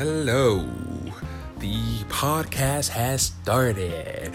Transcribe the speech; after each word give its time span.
Hello. 0.00 0.64
The 1.58 1.76
podcast 2.08 2.88
has 2.88 3.20
started. 3.24 4.32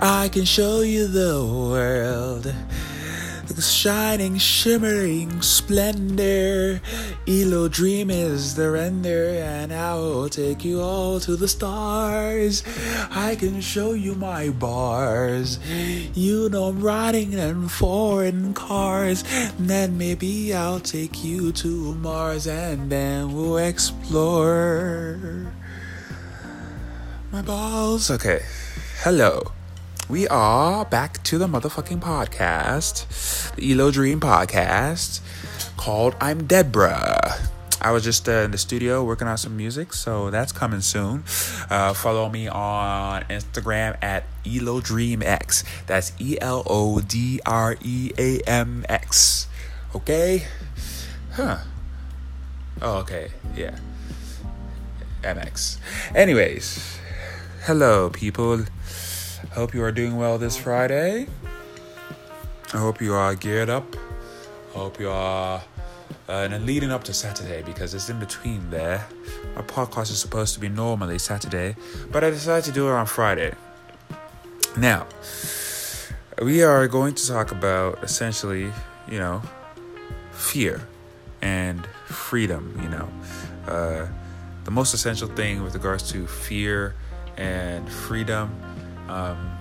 I 0.00 0.30
can 0.32 0.46
show 0.46 0.80
you 0.80 1.06
the 1.06 1.44
world. 1.44 2.46
The 3.58 3.62
shining, 3.62 4.38
shimmering 4.38 5.42
splendor. 5.42 6.80
Elo 7.26 7.66
Dream 7.66 8.08
is 8.08 8.54
the 8.54 8.70
render, 8.70 9.34
and 9.34 9.72
I 9.72 9.94
will 9.94 10.28
take 10.28 10.64
you 10.64 10.80
all 10.80 11.18
to 11.18 11.34
the 11.34 11.48
stars. 11.48 12.62
I 13.10 13.34
can 13.34 13.60
show 13.60 13.94
you 13.94 14.14
my 14.14 14.50
bars. 14.50 15.58
You 16.14 16.48
know 16.50 16.70
I'm 16.70 16.80
riding 16.80 17.32
in 17.32 17.66
foreign 17.66 18.54
cars. 18.54 19.24
And 19.34 19.68
then 19.68 19.98
maybe 19.98 20.54
I'll 20.54 20.78
take 20.78 21.24
you 21.24 21.50
to 21.58 21.96
Mars, 21.96 22.46
and 22.46 22.92
then 22.92 23.34
we'll 23.34 23.58
explore. 23.58 25.50
My 27.32 27.42
balls. 27.42 28.08
Okay. 28.08 28.38
Hello. 29.02 29.50
We 30.08 30.26
are 30.28 30.86
back 30.86 31.22
to 31.24 31.36
the 31.36 31.46
motherfucking 31.46 32.00
podcast, 32.00 33.54
the 33.56 33.72
Elo 33.72 33.90
Dream 33.90 34.20
podcast, 34.20 35.20
called 35.76 36.16
I'm 36.18 36.46
Deborah. 36.46 37.34
I 37.82 37.90
was 37.90 38.04
just 38.04 38.26
uh, 38.26 38.40
in 38.40 38.50
the 38.50 38.56
studio 38.56 39.04
working 39.04 39.28
on 39.28 39.36
some 39.36 39.54
music, 39.54 39.92
so 39.92 40.30
that's 40.30 40.50
coming 40.50 40.80
soon. 40.80 41.24
Uh, 41.68 41.92
follow 41.92 42.30
me 42.30 42.48
on 42.48 43.24
Instagram 43.24 44.02
at 44.02 44.24
Elo 44.46 44.80
Dream 44.80 45.22
X. 45.22 45.62
That's 45.86 46.14
E 46.18 46.38
L 46.40 46.62
O 46.64 47.00
D 47.00 47.40
R 47.44 47.76
E 47.82 48.10
A 48.16 48.40
M 48.46 48.86
X. 48.88 49.46
Okay? 49.94 50.46
Huh. 51.32 51.58
Oh, 52.80 53.00
okay. 53.00 53.28
Yeah. 53.54 53.76
MX. 55.22 55.76
Anyways, 56.14 56.98
hello, 57.66 58.08
people. 58.08 58.64
Hope 59.52 59.72
you 59.74 59.82
are 59.82 59.92
doing 59.92 60.16
well 60.16 60.36
this 60.36 60.56
Friday. 60.56 61.26
I 62.74 62.76
hope 62.76 63.00
you 63.00 63.14
are 63.14 63.34
geared 63.34 63.70
up. 63.70 63.96
I 64.74 64.78
hope 64.78 65.00
you 65.00 65.10
are. 65.10 65.62
Uh, 66.28 66.48
and 66.50 66.66
leading 66.66 66.90
up 66.90 67.04
to 67.04 67.14
Saturday 67.14 67.62
because 67.62 67.94
it's 67.94 68.10
in 68.10 68.18
between 68.18 68.68
there. 68.70 69.06
My 69.54 69.62
podcast 69.62 70.10
is 70.10 70.18
supposed 70.18 70.54
to 70.54 70.60
be 70.60 70.68
normally 70.68 71.18
Saturday, 71.18 71.76
but 72.10 72.22
I 72.24 72.30
decided 72.30 72.64
to 72.64 72.72
do 72.72 72.88
it 72.88 72.92
on 72.92 73.06
Friday. 73.06 73.54
Now, 74.76 75.06
we 76.42 76.62
are 76.62 76.86
going 76.88 77.14
to 77.14 77.26
talk 77.26 77.50
about 77.50 78.02
essentially, 78.02 78.72
you 79.08 79.18
know, 79.18 79.42
fear 80.32 80.86
and 81.40 81.86
freedom, 82.06 82.78
you 82.82 82.88
know. 82.88 83.08
Uh, 83.66 84.08
the 84.64 84.70
most 84.70 84.94
essential 84.94 85.28
thing 85.28 85.62
with 85.62 85.74
regards 85.74 86.10
to 86.12 86.26
fear 86.26 86.94
and 87.36 87.90
freedom 87.90 88.52
um, 89.08 89.56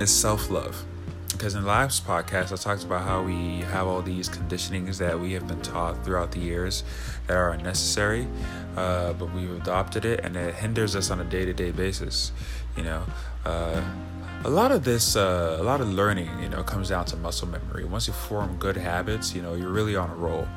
is 0.00 0.10
self 0.10 0.50
love. 0.50 0.84
Because 1.32 1.54
in 1.54 1.64
last 1.64 2.06
podcast, 2.06 2.52
I 2.52 2.56
talked 2.56 2.84
about 2.84 3.02
how 3.02 3.22
we 3.22 3.60
have 3.62 3.86
all 3.86 4.02
these 4.02 4.28
conditionings 4.28 4.98
that 4.98 5.18
we 5.18 5.32
have 5.32 5.48
been 5.48 5.60
taught 5.62 6.04
throughout 6.04 6.30
the 6.30 6.38
years 6.38 6.84
that 7.26 7.36
are 7.36 7.50
unnecessary, 7.50 8.28
uh, 8.76 9.14
but 9.14 9.32
we've 9.32 9.50
adopted 9.50 10.04
it 10.04 10.20
and 10.24 10.36
it 10.36 10.54
hinders 10.54 10.94
us 10.94 11.10
on 11.10 11.20
a 11.20 11.24
day 11.24 11.44
to 11.44 11.52
day 11.52 11.70
basis. 11.70 12.32
You 12.76 12.84
know, 12.84 13.02
uh, 13.44 13.82
a 14.44 14.50
lot 14.50 14.72
of 14.72 14.84
this, 14.84 15.14
uh, 15.14 15.56
a 15.60 15.62
lot 15.62 15.80
of 15.80 15.92
learning, 15.92 16.28
you 16.42 16.48
know, 16.48 16.62
comes 16.62 16.88
down 16.88 17.04
to 17.06 17.16
muscle 17.16 17.48
memory. 17.48 17.84
Once 17.84 18.08
you 18.08 18.12
form 18.12 18.56
good 18.58 18.76
habits, 18.76 19.34
you 19.34 19.42
know, 19.42 19.54
you're 19.54 19.70
really 19.70 19.94
on 19.94 20.10
a 20.10 20.14
roll. 20.14 20.48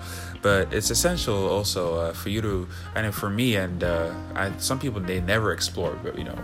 But 0.41 0.73
it's 0.73 0.89
essential 0.89 1.47
also 1.47 1.95
uh, 1.99 2.13
for 2.13 2.29
you 2.29 2.41
to, 2.41 2.67
and 2.95 3.13
for 3.13 3.29
me, 3.29 3.55
and 3.55 3.83
uh, 3.83 4.11
I, 4.33 4.51
some 4.57 4.79
people 4.79 5.01
they 5.01 5.21
never 5.21 5.51
explore, 5.51 5.97
but 6.03 6.17
you 6.17 6.23
know, 6.23 6.37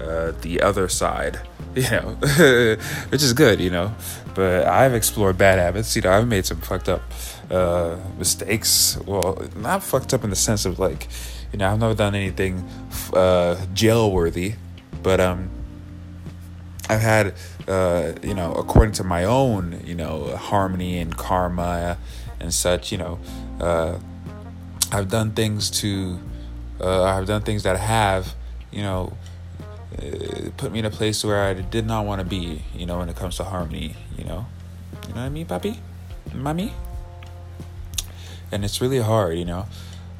uh, 0.00 0.32
the 0.42 0.60
other 0.60 0.88
side, 0.88 1.40
you 1.74 1.90
know, 1.90 2.16
which 3.08 3.22
is 3.22 3.32
good, 3.32 3.60
you 3.60 3.70
know. 3.70 3.94
But 4.34 4.66
I've 4.66 4.94
explored 4.94 5.38
bad 5.38 5.58
habits. 5.58 5.94
You 5.94 6.02
know, 6.02 6.12
I've 6.12 6.26
made 6.26 6.46
some 6.46 6.60
fucked 6.60 6.88
up 6.88 7.02
uh, 7.50 7.96
mistakes. 8.18 8.98
Well, 9.06 9.42
not 9.56 9.82
fucked 9.82 10.12
up 10.12 10.24
in 10.24 10.30
the 10.30 10.36
sense 10.36 10.64
of 10.64 10.78
like, 10.78 11.08
you 11.52 11.58
know, 11.58 11.70
I've 11.70 11.78
never 11.78 11.94
done 11.94 12.14
anything 12.14 12.68
uh, 13.12 13.64
jail 13.74 14.10
worthy, 14.10 14.54
but 15.02 15.20
um 15.20 15.50
I've 16.88 17.00
had, 17.00 17.34
uh, 17.66 18.12
you 18.22 18.34
know, 18.34 18.52
according 18.52 18.92
to 18.94 19.04
my 19.04 19.24
own, 19.24 19.80
you 19.84 19.94
know, 19.94 20.36
harmony 20.36 20.98
and 20.98 21.16
karma 21.16 21.96
and 22.40 22.52
such, 22.52 22.92
you 22.92 22.98
know, 22.98 23.18
uh, 23.58 23.98
I've 24.92 25.08
done 25.08 25.32
things 25.32 25.70
to, 25.80 26.18
uh, 26.80 27.04
I've 27.04 27.26
done 27.26 27.40
things 27.40 27.62
that 27.62 27.78
have, 27.78 28.34
you 28.70 28.82
know, 28.82 29.16
uh, 29.98 30.50
put 30.56 30.72
me 30.72 30.78
in 30.80 30.84
a 30.84 30.90
place 30.90 31.24
where 31.24 31.42
I 31.42 31.54
did 31.54 31.86
not 31.86 32.06
want 32.06 32.20
to 32.20 32.26
be, 32.26 32.62
you 32.74 32.86
know, 32.86 32.98
when 32.98 33.08
it 33.08 33.16
comes 33.16 33.36
to 33.36 33.44
harmony, 33.44 33.94
you 34.16 34.24
know, 34.24 34.46
you 35.08 35.14
know 35.14 35.20
what 35.20 35.26
I 35.26 35.28
mean, 35.28 35.46
papi, 35.46 35.78
mommy, 36.32 36.72
and 38.50 38.64
it's 38.64 38.80
really 38.80 39.00
hard, 39.00 39.38
you 39.38 39.44
know, 39.44 39.66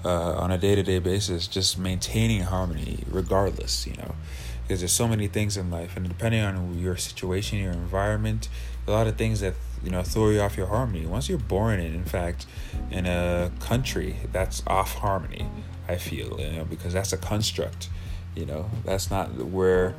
uh, 0.05 0.35
on 0.35 0.51
a 0.51 0.59
day 0.59 0.75
to 0.75 0.83
day 0.83 0.99
basis, 0.99 1.47
just 1.47 1.79
maintaining 1.79 2.43
harmony, 2.43 3.05
regardless, 3.09 3.87
you 3.87 3.97
know? 3.97 4.15
Because 4.62 4.81
there's 4.81 4.93
so 4.93 5.07
many 5.07 5.29
things 5.29 5.57
in 5.57 5.71
life 5.71 5.97
and 5.97 6.09
depending 6.09 6.41
on 6.43 6.79
your 6.79 6.97
situation 6.97 7.59
your 7.59 7.73
environment 7.73 8.49
a 8.87 8.91
lot 8.91 9.06
of 9.06 9.17
things 9.17 9.41
that 9.41 9.55
you 9.83 9.91
know 9.91 10.03
throw 10.03 10.31
you 10.31 10.41
off 10.41 10.56
your 10.56 10.67
harmony. 10.67 11.06
Once 11.06 11.29
you're 11.29 11.39
born 11.39 11.81
in 11.81 11.95
in 11.95 12.05
fact 12.05 12.47
in 12.91 13.06
a 13.06 13.51
country 13.61 14.17
that's 14.33 14.62
off 14.67 14.95
harmony 14.97 15.47
i 15.89 15.97
feel 15.97 16.41
you 16.41 16.53
know 16.53 16.65
because 16.65 16.93
that's 16.93 17.12
a 17.12 17.17
construct 17.17 17.89
you 18.34 18.47
know 18.47 18.69
that's 18.84 19.11
not 19.11 19.33
where 19.34 19.95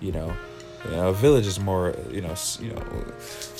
you 0.00 0.12
know 0.12 0.32
you 0.84 0.90
know 0.92 1.08
a 1.08 1.12
village 1.12 1.46
is 1.46 1.58
more 1.58 1.94
you 2.10 2.20
know 2.20 2.34
you 2.60 2.72
know 2.72 2.82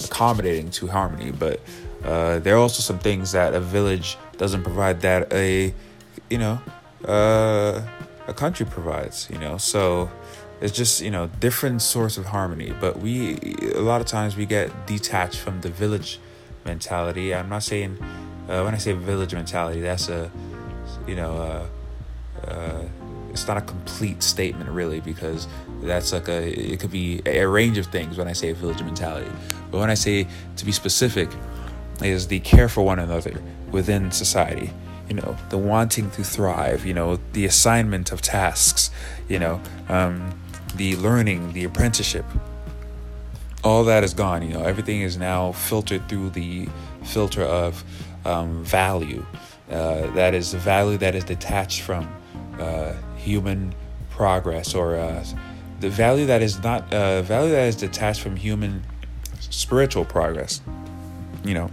accommodating 0.05 0.71
to 0.71 0.87
harmony 0.87 1.31
but 1.31 1.61
uh, 2.05 2.39
there 2.39 2.55
are 2.55 2.59
also 2.59 2.81
some 2.81 2.99
things 2.99 3.33
that 3.33 3.55
a 3.55 3.61
village 3.61 4.17
doesn't 4.37 4.63
provide 4.63 5.01
that 5.01 5.33
a 5.33 5.75
you 6.31 6.39
know 6.39 6.61
uh, 7.05 7.83
a 8.27 8.35
country 8.35 8.67
provides 8.67 9.29
you 9.31 9.39
know? 9.39 9.57
So 9.57 10.11
it's 10.61 10.77
just 10.77 11.01
you 11.01 11.11
know 11.11 11.29
different 11.41 11.83
source 11.83 12.19
of 12.19 12.27
harmony 12.27 12.73
but 12.81 12.99
we 12.99 13.39
a 13.75 13.81
lot 13.81 14.01
of 14.01 14.07
times 14.07 14.37
we 14.37 14.47
get 14.47 14.87
detached 14.87 15.39
from 15.39 15.61
the 15.61 15.71
village 15.71 16.21
mentality. 16.65 17.35
I'm 17.35 17.49
not 17.49 17.63
saying 17.63 17.99
uh, 18.49 18.63
when 18.63 18.75
i 18.75 18.79
say 18.79 18.93
village 18.93 19.35
mentality 19.35 19.81
that's 19.81 20.09
a 20.09 20.31
you 21.07 21.15
know 21.15 21.37
uh, 21.37 22.49
uh, 22.49 22.83
it's 23.31 23.47
not 23.47 23.57
a 23.57 23.61
complete 23.61 24.23
statement 24.23 24.71
really 24.71 25.01
because 25.01 25.47
that's 25.83 26.13
like 26.13 26.29
a 26.29 26.73
it 26.73 26.81
could 26.81 26.91
be 26.91 27.21
a 27.27 27.45
range 27.45 27.79
of 27.79 27.87
things 27.87 28.19
when 28.19 28.29
i 28.29 28.33
say 28.33 28.53
village 28.53 28.83
mentality 28.83 29.31
but 29.71 29.79
when 29.79 29.91
i 29.91 29.95
say 29.95 30.27
to 30.57 30.65
be 30.65 30.73
specific 30.73 31.29
is 32.03 32.29
the 32.29 32.41
care 32.41 32.69
for 32.69 32.83
one 32.83 32.99
another 32.99 33.41
within 33.71 34.11
society 34.11 34.71
you 35.09 35.15
know 35.15 35.37
the 35.51 35.59
wanting 35.59 36.11
to 36.11 36.23
thrive 36.23 36.85
you 36.85 36.95
know 36.95 37.19
the 37.33 37.45
assignment 37.45 38.13
of 38.13 38.21
tasks 38.23 38.91
you 39.29 39.39
know 39.39 39.61
um, 39.89 40.33
the 40.77 40.97
learning, 40.97 41.53
the 41.53 41.65
apprenticeship, 41.65 42.25
all 43.65 43.85
that 43.85 44.05
is 44.05 44.15
gone. 44.15 44.43
You 44.43 44.55
know, 44.55 44.63
everything 44.63 45.03
is 45.03 45.17
now 45.17 45.53
filtered 45.53 46.09
through 46.09 46.31
the 46.31 46.69
filter 47.05 47.43
of 47.43 47.85
um, 48.25 48.65
value. 48.65 49.25
Uh, 49.71 50.11
that 50.13 50.35
is 50.35 50.53
the 50.53 50.59
value 50.59 50.97
that 50.99 51.15
is 51.15 51.25
detached 51.25 51.83
from 51.83 52.09
uh, 52.59 52.95
human 53.19 53.75
progress, 54.11 54.75
or 54.75 54.97
uh, 54.97 55.25
the 55.81 55.91
value 55.91 56.27
that 56.27 56.43
is 56.43 56.63
not 56.63 56.93
uh, 56.93 57.23
value 57.23 57.53
that 57.53 57.69
is 57.69 57.77
detached 57.77 58.21
from 58.21 58.37
human 58.37 58.83
spiritual 59.41 60.05
progress. 60.05 60.61
You 61.45 61.55
know, 61.55 61.71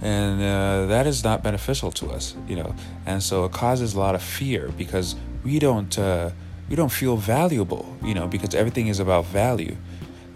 and 0.00 0.40
uh, 0.40 0.86
that 0.86 1.06
is 1.06 1.24
not 1.24 1.42
beneficial 1.42 1.90
to 1.92 2.10
us. 2.10 2.36
You 2.46 2.56
know, 2.56 2.74
and 3.06 3.22
so 3.22 3.44
it 3.44 3.52
causes 3.52 3.94
a 3.94 3.98
lot 3.98 4.14
of 4.14 4.22
fear 4.22 4.70
because 4.76 5.16
we 5.44 5.58
don't 5.58 5.98
uh, 5.98 6.30
we 6.68 6.76
don't 6.76 6.92
feel 6.92 7.16
valuable, 7.16 7.96
you 8.02 8.14
know, 8.14 8.26
because 8.26 8.54
everything 8.54 8.88
is 8.88 9.00
about 9.00 9.26
value. 9.26 9.76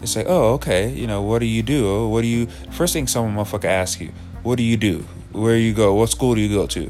It's 0.01 0.15
like, 0.15 0.25
oh, 0.27 0.53
okay, 0.53 0.89
you 0.89 1.05
know, 1.05 1.21
what 1.21 1.39
do 1.39 1.45
you 1.45 1.61
do? 1.61 2.07
What 2.07 2.21
do 2.21 2.27
you? 2.27 2.47
First 2.71 2.93
thing 2.93 3.07
someone 3.07 3.35
motherfucker 3.35 3.65
asks 3.65 4.01
you, 4.01 4.11
what 4.41 4.57
do 4.57 4.63
you 4.63 4.77
do? 4.77 5.05
Where 5.31 5.55
you 5.55 5.73
go? 5.73 5.93
What 5.93 6.09
school 6.09 6.35
do 6.35 6.41
you 6.41 6.49
go 6.53 6.65
to? 6.67 6.89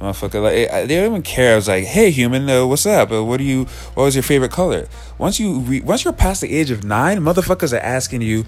Motherfucker, 0.00 0.42
like 0.42 0.88
they 0.88 0.96
don't 0.96 1.10
even 1.10 1.22
care. 1.22 1.52
I 1.52 1.56
was 1.56 1.68
like, 1.68 1.84
hey, 1.84 2.10
human, 2.10 2.48
uh, 2.48 2.66
what's 2.66 2.86
up? 2.86 3.12
Uh, 3.12 3.22
what 3.22 3.36
do 3.36 3.44
you? 3.44 3.64
What 3.94 4.04
was 4.04 4.14
your 4.14 4.22
favorite 4.22 4.50
color? 4.50 4.88
Once 5.18 5.38
you 5.38 5.60
re- 5.60 5.82
once 5.82 6.04
you're 6.04 6.14
past 6.14 6.40
the 6.40 6.50
age 6.50 6.70
of 6.70 6.84
nine, 6.84 7.20
motherfuckers 7.20 7.74
are 7.74 7.82
asking 7.82 8.22
you, 8.22 8.44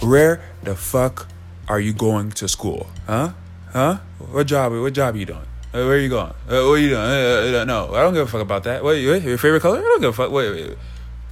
where 0.00 0.40
the 0.62 0.74
fuck 0.74 1.28
are 1.68 1.78
you 1.78 1.92
going 1.92 2.30
to 2.32 2.48
school? 2.48 2.86
Huh? 3.06 3.32
Huh? 3.70 3.98
What 4.18 4.46
job? 4.46 4.72
What 4.72 4.94
job 4.94 5.14
are 5.14 5.18
you 5.18 5.26
doing? 5.26 5.46
where 5.72 5.88
are 5.88 5.98
you 5.98 6.08
going? 6.08 6.30
Uh, 6.30 6.34
what 6.48 6.74
are 6.74 6.78
you 6.78 6.90
doing? 6.90 7.02
Uh, 7.02 7.58
uh, 7.60 7.64
no, 7.64 7.92
I 7.92 8.00
don't 8.00 8.14
give 8.14 8.26
a 8.26 8.30
fuck 8.30 8.40
about 8.40 8.64
that. 8.64 8.82
What 8.82 8.92
your 8.92 9.36
favorite 9.36 9.60
color? 9.60 9.80
I 9.80 9.82
don't 9.82 10.00
give 10.00 10.10
a 10.10 10.12
fuck. 10.14 10.30
Wait, 10.30 10.50
wait, 10.50 10.68
wait. 10.68 10.78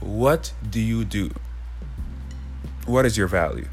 What 0.00 0.52
do 0.68 0.80
you 0.80 1.04
do? 1.04 1.30
What 2.84 3.06
is 3.06 3.16
your 3.16 3.28
value? 3.28 3.68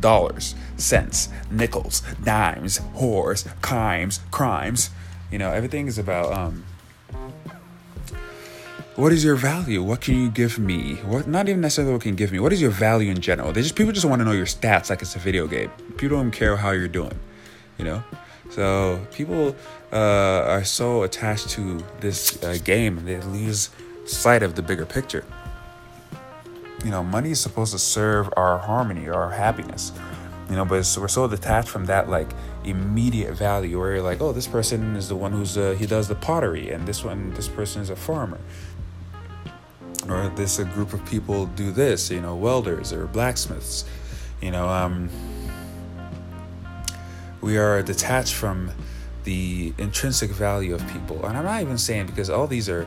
dollars, 0.00 0.54
cents, 0.76 1.28
nickels, 1.50 2.02
dimes, 2.22 2.80
whores, 2.96 3.46
crimes, 3.60 4.20
crimes. 4.30 4.90
You 5.30 5.38
know, 5.38 5.50
everything 5.50 5.86
is 5.86 5.98
about 5.98 6.32
um, 6.32 6.64
what 8.96 9.12
is 9.12 9.24
your 9.24 9.36
value? 9.36 9.82
What 9.82 10.00
can 10.00 10.20
you 10.20 10.30
give 10.30 10.58
me? 10.58 10.96
What 10.96 11.28
not 11.28 11.48
even 11.48 11.60
necessarily 11.60 11.92
what 11.92 12.02
can 12.02 12.10
you 12.10 12.16
give 12.16 12.32
me. 12.32 12.40
What 12.40 12.52
is 12.52 12.60
your 12.60 12.70
value 12.70 13.10
in 13.10 13.20
general? 13.20 13.52
They 13.52 13.62
just 13.62 13.76
people 13.76 13.92
just 13.92 14.06
want 14.06 14.20
to 14.20 14.24
know 14.24 14.32
your 14.32 14.46
stats 14.46 14.90
like 14.90 15.02
it's 15.02 15.16
a 15.16 15.18
video 15.18 15.46
game. 15.46 15.70
People 15.96 16.16
don't 16.18 16.32
care 16.32 16.56
how 16.56 16.70
you're 16.72 16.88
doing, 16.88 17.18
you 17.78 17.84
know. 17.84 18.02
So 18.50 19.06
people 19.12 19.54
uh, 19.92 20.44
are 20.46 20.64
so 20.64 21.04
attached 21.04 21.50
to 21.50 21.84
this 22.00 22.42
uh, 22.42 22.58
game 22.64 23.04
they 23.04 23.20
lose 23.20 23.70
sight 24.06 24.42
of 24.42 24.56
the 24.56 24.62
bigger 24.62 24.84
picture. 24.84 25.24
You 26.84 26.90
know, 26.90 27.04
money 27.04 27.30
is 27.30 27.40
supposed 27.40 27.72
to 27.72 27.78
serve 27.78 28.28
our 28.36 28.58
harmony, 28.58 29.08
our 29.08 29.30
happiness. 29.30 29.92
You 30.48 30.56
know, 30.56 30.64
but 30.64 30.84
we're 30.98 31.08
so 31.08 31.28
detached 31.28 31.68
from 31.68 31.86
that 31.86 32.08
like 32.08 32.28
immediate 32.64 33.34
value 33.34 33.78
where 33.78 33.94
you're 33.94 34.02
like, 34.02 34.20
oh, 34.20 34.32
this 34.32 34.46
person 34.46 34.96
is 34.96 35.08
the 35.08 35.16
one 35.16 35.32
who's 35.32 35.56
uh, 35.56 35.74
he 35.78 35.86
does 35.86 36.08
the 36.08 36.14
pottery, 36.14 36.70
and 36.70 36.86
this 36.86 37.04
one, 37.04 37.32
this 37.34 37.48
person 37.48 37.82
is 37.82 37.90
a 37.90 37.96
farmer. 37.96 38.40
Or 40.08 40.28
this 40.34 40.58
a 40.58 40.64
group 40.64 40.92
of 40.92 41.04
people 41.04 41.46
do 41.46 41.70
this 41.70 42.10
you 42.10 42.20
know 42.20 42.34
welders 42.34 42.92
or 42.92 43.06
blacksmiths. 43.06 43.84
You 44.40 44.50
know 44.50 44.68
um, 44.68 45.10
we 47.40 47.58
are 47.58 47.82
detached 47.82 48.34
from 48.34 48.72
the 49.24 49.74
intrinsic 49.78 50.30
value 50.30 50.74
of 50.74 50.86
people. 50.92 51.24
And 51.26 51.36
i'm 51.36 51.44
not 51.44 51.60
even 51.60 51.78
saying 51.78 52.06
because 52.06 52.30
all 52.30 52.46
these 52.46 52.68
are 52.68 52.86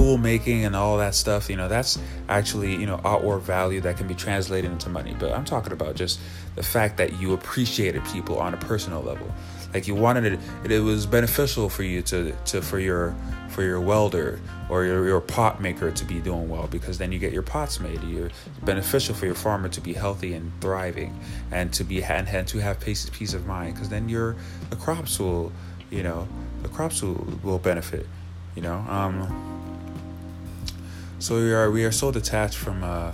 tool 0.00 0.16
making 0.16 0.64
and 0.64 0.74
all 0.74 0.96
that 0.96 1.14
stuff 1.14 1.50
you 1.50 1.56
know 1.56 1.68
that's 1.68 1.98
actually 2.30 2.74
you 2.74 2.86
know 2.86 2.98
outward 3.04 3.40
value 3.40 3.82
that 3.82 3.98
can 3.98 4.06
be 4.06 4.14
translated 4.14 4.70
into 4.70 4.88
money. 4.88 5.14
But 5.18 5.32
i'm 5.32 5.44
talking 5.44 5.72
about 5.72 5.94
just 5.94 6.18
the 6.56 6.62
fact 6.62 6.96
that 6.96 7.20
you 7.20 7.34
appreciated 7.34 8.02
people 8.06 8.38
on 8.38 8.54
a 8.54 8.56
personal 8.56 9.02
level. 9.02 9.30
Like 9.74 9.86
you 9.86 9.94
wanted 9.94 10.24
it 10.24 10.40
it 10.70 10.80
was 10.80 11.04
beneficial 11.04 11.68
for 11.68 11.82
you 11.82 12.00
to 12.02 12.34
to 12.46 12.62
for 12.62 12.78
your 12.78 13.14
for 13.50 13.62
your 13.62 13.80
welder 13.80 14.40
or 14.70 14.84
your, 14.84 15.06
your 15.06 15.20
pot 15.20 15.60
maker 15.60 15.90
to 15.90 16.04
be 16.04 16.18
doing 16.20 16.48
well 16.48 16.66
because 16.66 16.96
then 16.98 17.12
you 17.12 17.18
get 17.18 17.32
your 17.32 17.42
pots 17.42 17.78
made. 17.78 18.02
You're 18.02 18.30
beneficial 18.62 19.14
for 19.14 19.26
your 19.26 19.34
farmer 19.34 19.68
to 19.68 19.80
be 19.80 19.92
healthy 19.92 20.32
and 20.34 20.50
thriving 20.60 21.20
and 21.50 21.72
to 21.74 21.84
be 21.84 22.02
and, 22.02 22.26
and 22.28 22.48
to 22.48 22.58
have 22.58 22.80
peace, 22.80 23.08
peace 23.12 23.34
of 23.34 23.46
mind 23.46 23.74
because 23.74 23.90
then 23.90 24.08
your 24.08 24.34
the 24.70 24.76
crops 24.76 25.18
will 25.20 25.52
you 25.90 26.02
know 26.02 26.26
the 26.62 26.68
crops 26.68 27.02
will, 27.02 27.38
will 27.42 27.58
benefit 27.58 28.06
you 28.56 28.62
know? 28.62 28.78
Um 28.88 29.59
so 31.20 31.36
we 31.36 31.52
are 31.52 31.70
we 31.70 31.84
are 31.84 31.92
so 31.92 32.10
detached 32.10 32.56
from 32.56 32.82
uh 32.82 33.12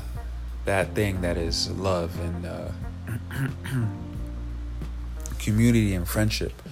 that 0.64 0.94
thing 0.94 1.20
that 1.20 1.36
is 1.36 1.70
love 1.72 2.18
and 2.20 2.46
uh 2.46 2.68
community 5.38 5.94
and 5.94 6.08
friendship 6.08 6.62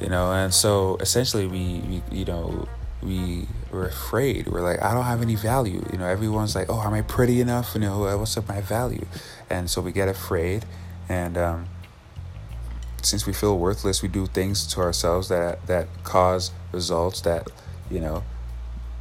you 0.00 0.08
know? 0.08 0.32
And 0.32 0.52
so 0.52 0.96
essentially 1.00 1.46
we, 1.46 1.80
we 2.10 2.18
you 2.18 2.24
know 2.24 2.66
we 3.02 3.46
were 3.70 3.86
afraid. 3.86 4.48
We're 4.48 4.60
like 4.62 4.82
i 4.82 4.92
don't 4.92 5.04
have 5.04 5.22
any 5.22 5.36
value. 5.36 5.84
You 5.92 5.98
know 5.98 6.06
everyone's 6.06 6.54
like 6.54 6.68
oh 6.68 6.80
am 6.80 6.94
i 6.94 7.02
pretty 7.02 7.40
enough? 7.40 7.74
You 7.74 7.80
know 7.80 8.16
what's 8.16 8.36
up 8.36 8.48
my 8.48 8.60
value? 8.60 9.06
And 9.48 9.70
so 9.70 9.80
we 9.80 9.92
get 9.92 10.08
afraid 10.08 10.64
and 11.08 11.36
um, 11.36 11.66
since 13.02 13.26
we 13.26 13.32
feel 13.32 13.58
worthless 13.58 14.02
we 14.02 14.08
do 14.08 14.26
things 14.26 14.66
to 14.66 14.80
ourselves 14.80 15.28
that 15.28 15.66
that 15.66 15.88
cause 16.04 16.50
results 16.72 17.22
that 17.22 17.48
you 17.90 18.00
know 18.00 18.22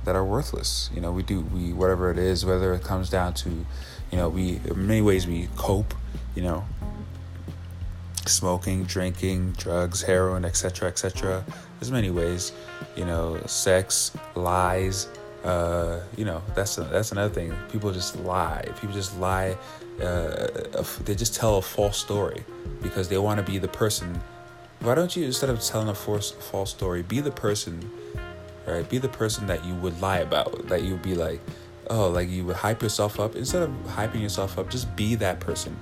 that 0.10 0.16
are 0.16 0.26
worthless 0.26 0.90
you 0.94 1.00
know 1.00 1.12
we 1.12 1.22
do 1.22 1.42
we 1.54 1.72
whatever 1.72 2.10
it 2.10 2.18
is 2.18 2.44
whether 2.44 2.74
it 2.74 2.84
comes 2.84 3.10
down 3.10 3.32
to 3.32 3.50
you 4.12 4.18
know 4.18 4.28
we 4.28 4.60
in 4.66 4.88
many 4.88 5.02
ways 5.02 5.28
we 5.28 5.48
cope 5.56 5.94
you 6.36 6.42
know 6.42 6.66
smoking, 8.30 8.84
drinking, 8.84 9.52
drugs, 9.54 10.02
heroin, 10.02 10.46
etc., 10.46 10.88
etc. 10.88 11.44
There's 11.80 11.92
many 11.92 12.10
ways, 12.10 12.52
you 12.96 13.06
know, 13.06 13.40
sex, 13.46 14.12
lies. 14.36 15.08
Uh, 15.44 16.02
you 16.18 16.26
know, 16.26 16.42
that's 16.54 16.78
a, 16.78 16.84
that's 16.84 17.12
another 17.12 17.34
thing. 17.34 17.54
People 17.72 17.92
just 17.92 18.18
lie. 18.18 18.66
People 18.80 18.94
just 18.94 19.18
lie. 19.20 19.58
Uh, 20.02 20.48
they 21.06 21.16
just 21.16 21.36
tell 21.36 21.58
a 21.58 21.62
false 21.62 21.98
story 21.98 22.44
because 22.82 23.10
they 23.10 23.18
want 23.18 23.46
to 23.46 23.52
be 23.52 23.58
the 23.58 23.68
person. 23.68 24.22
Why 24.82 24.96
don't 24.96 25.14
you 25.16 25.26
instead 25.26 25.50
of 25.50 25.62
telling 25.62 25.90
a 25.90 25.96
false 25.96 26.32
false 26.32 26.72
story, 26.72 27.02
be 27.02 27.20
the 27.20 27.32
person, 27.32 27.92
right? 28.72 28.90
Be 28.90 28.98
the 28.98 29.10
person 29.10 29.48
that 29.48 29.66
you 29.66 29.76
would 29.76 30.00
lie 30.02 30.20
about. 30.20 30.68
That 30.68 30.84
you 30.84 30.94
would 30.94 31.04
be 31.04 31.16
like, 31.16 31.42
oh, 31.90 32.10
like 32.10 32.30
you 32.30 32.46
would 32.46 32.56
hype 32.56 32.82
yourself 32.82 33.20
up 33.20 33.36
instead 33.36 33.64
of 33.64 33.70
hyping 33.86 34.22
yourself 34.22 34.58
up. 34.58 34.70
Just 34.70 34.96
be 34.96 35.16
that 35.16 35.40
person, 35.40 35.78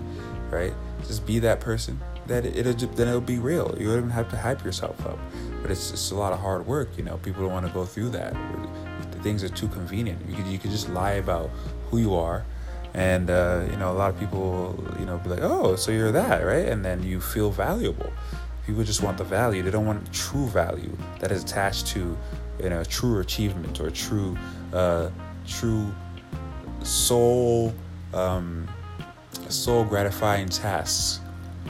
right? 0.49 0.73
Just 1.05 1.25
be 1.25 1.39
that 1.39 1.59
person 1.59 1.99
that 2.27 2.45
it, 2.45 2.65
will 2.65 2.73
then 2.89 3.07
it'll 3.07 3.21
be 3.21 3.39
real. 3.39 3.75
You 3.77 3.87
don't 3.87 3.97
even 3.97 4.09
have 4.11 4.29
to 4.29 4.37
hype 4.37 4.63
yourself 4.63 5.05
up. 5.05 5.17
But 5.61 5.71
it's 5.71 5.91
it's 5.91 6.11
a 6.11 6.15
lot 6.15 6.33
of 6.33 6.39
hard 6.39 6.65
work. 6.67 6.89
You 6.97 7.03
know, 7.03 7.17
people 7.17 7.43
don't 7.43 7.51
want 7.51 7.65
to 7.65 7.71
go 7.71 7.85
through 7.85 8.09
that. 8.09 8.33
The 9.11 9.19
things 9.19 9.43
are 9.43 9.49
too 9.49 9.67
convenient. 9.69 10.21
You 10.27 10.35
could 10.35 10.47
you 10.47 10.59
could 10.59 10.71
just 10.71 10.89
lie 10.89 11.13
about 11.13 11.49
who 11.89 11.97
you 11.97 12.15
are, 12.15 12.45
and 12.93 13.29
uh, 13.29 13.65
you 13.69 13.77
know 13.77 13.91
a 13.91 13.97
lot 13.97 14.13
of 14.13 14.19
people 14.19 14.83
you 14.99 15.05
know 15.05 15.17
be 15.17 15.29
like, 15.29 15.41
oh, 15.41 15.75
so 15.75 15.91
you're 15.91 16.11
that, 16.11 16.45
right? 16.45 16.67
And 16.67 16.85
then 16.85 17.03
you 17.03 17.19
feel 17.19 17.49
valuable. 17.49 18.11
People 18.65 18.83
just 18.83 19.01
want 19.01 19.17
the 19.17 19.23
value. 19.23 19.63
They 19.63 19.71
don't 19.71 19.85
want 19.85 20.11
true 20.11 20.47
value 20.47 20.95
that 21.19 21.31
is 21.31 21.43
attached 21.43 21.87
to 21.87 22.17
you 22.61 22.69
know 22.69 22.83
true 22.83 23.19
achievement 23.19 23.79
or 23.79 23.89
true 23.89 24.37
uh, 24.73 25.09
true 25.47 25.93
soul 26.83 27.73
um, 28.13 28.67
soul 29.49 29.83
gratifying 29.83 30.49
tasks 30.49 31.19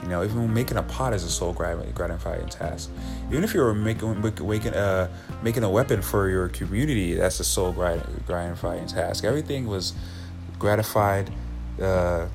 you 0.01 0.09
know, 0.09 0.23
even 0.23 0.53
making 0.53 0.77
a 0.77 0.83
pot 0.83 1.13
is 1.13 1.23
a 1.23 1.29
soul 1.29 1.53
gratifying 1.53 2.47
task. 2.47 2.89
Even 3.29 3.43
if 3.43 3.53
you're 3.53 3.73
making 3.73 4.21
making 4.21 4.73
uh, 4.73 5.09
making 5.41 5.63
a 5.63 5.69
weapon 5.69 6.01
for 6.01 6.29
your 6.29 6.49
community, 6.49 7.15
that's 7.15 7.39
a 7.39 7.43
soul 7.43 7.73
gratifying 7.73 8.87
task. 8.87 9.23
Everything 9.23 9.67
was 9.67 9.93
gratified 10.59 11.31
uh, 11.81 12.27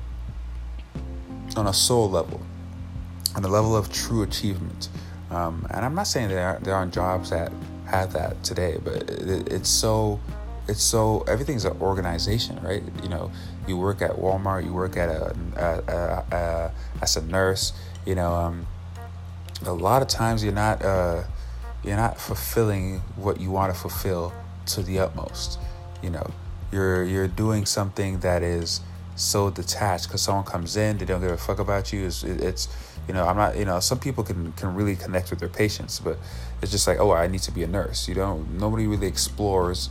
on 1.55 1.67
a 1.67 1.73
soul 1.73 2.09
level, 2.09 2.41
on 3.35 3.43
a 3.43 3.47
level 3.47 3.75
of 3.75 3.91
true 3.91 4.23
achievement. 4.23 4.89
Um, 5.31 5.65
and 5.71 5.83
I'm 5.83 5.95
not 5.95 6.07
saying 6.07 6.29
there 6.29 6.45
aren't, 6.45 6.63
there 6.63 6.75
aren't 6.75 6.93
jobs 6.93 7.31
that 7.31 7.51
have 7.85 8.13
that 8.13 8.43
today, 8.43 8.77
but 8.83 9.09
it, 9.09 9.51
it's 9.51 9.69
so 9.69 10.19
it's 10.67 10.81
so 10.81 11.23
everything's 11.27 11.65
an 11.65 11.77
organization, 11.81 12.59
right? 12.61 12.83
You 13.01 13.09
know, 13.09 13.31
you 13.67 13.77
work 13.77 14.01
at 14.01 14.11
Walmart, 14.11 14.65
you 14.65 14.73
work 14.73 14.97
at 14.97 15.09
a, 15.09 15.35
a, 15.55 15.93
a, 15.93 16.35
a 16.35 16.71
as 17.01 17.17
a 17.17 17.21
nurse. 17.25 17.73
You 18.05 18.15
know, 18.15 18.33
um, 18.33 18.67
a 19.65 19.73
lot 19.73 20.01
of 20.01 20.07
times 20.07 20.43
you're 20.43 20.53
not 20.53 20.83
uh, 20.83 21.23
you're 21.83 21.97
not 21.97 22.19
fulfilling 22.19 22.99
what 23.15 23.39
you 23.39 23.51
want 23.51 23.73
to 23.73 23.79
fulfill 23.79 24.33
to 24.67 24.81
the 24.81 24.99
utmost. 24.99 25.59
You 26.01 26.09
know, 26.09 26.31
you're 26.71 27.03
you're 27.03 27.27
doing 27.27 27.65
something 27.65 28.19
that 28.19 28.43
is 28.43 28.81
so 29.15 29.49
detached 29.49 30.07
because 30.07 30.21
someone 30.21 30.45
comes 30.45 30.77
in, 30.77 30.97
they 30.97 31.05
don't 31.05 31.21
give 31.21 31.31
a 31.31 31.37
fuck 31.37 31.59
about 31.59 31.93
you. 31.93 32.05
It's, 32.05 32.23
it's 32.23 32.67
you 33.07 33.13
know, 33.13 33.27
I'm 33.27 33.35
not, 33.35 33.57
you 33.57 33.65
know, 33.65 33.79
some 33.79 33.99
people 33.99 34.23
can, 34.23 34.53
can 34.53 34.73
really 34.73 34.95
connect 34.95 35.29
with 35.29 35.39
their 35.39 35.49
patients, 35.49 35.99
but 35.99 36.17
it's 36.61 36.71
just 36.71 36.87
like, 36.87 36.99
oh, 36.99 37.11
I 37.11 37.27
need 37.27 37.41
to 37.41 37.51
be 37.51 37.63
a 37.63 37.67
nurse. 37.67 38.07
You 38.07 38.15
know, 38.15 38.45
nobody 38.51 38.87
really 38.87 39.07
explores 39.07 39.89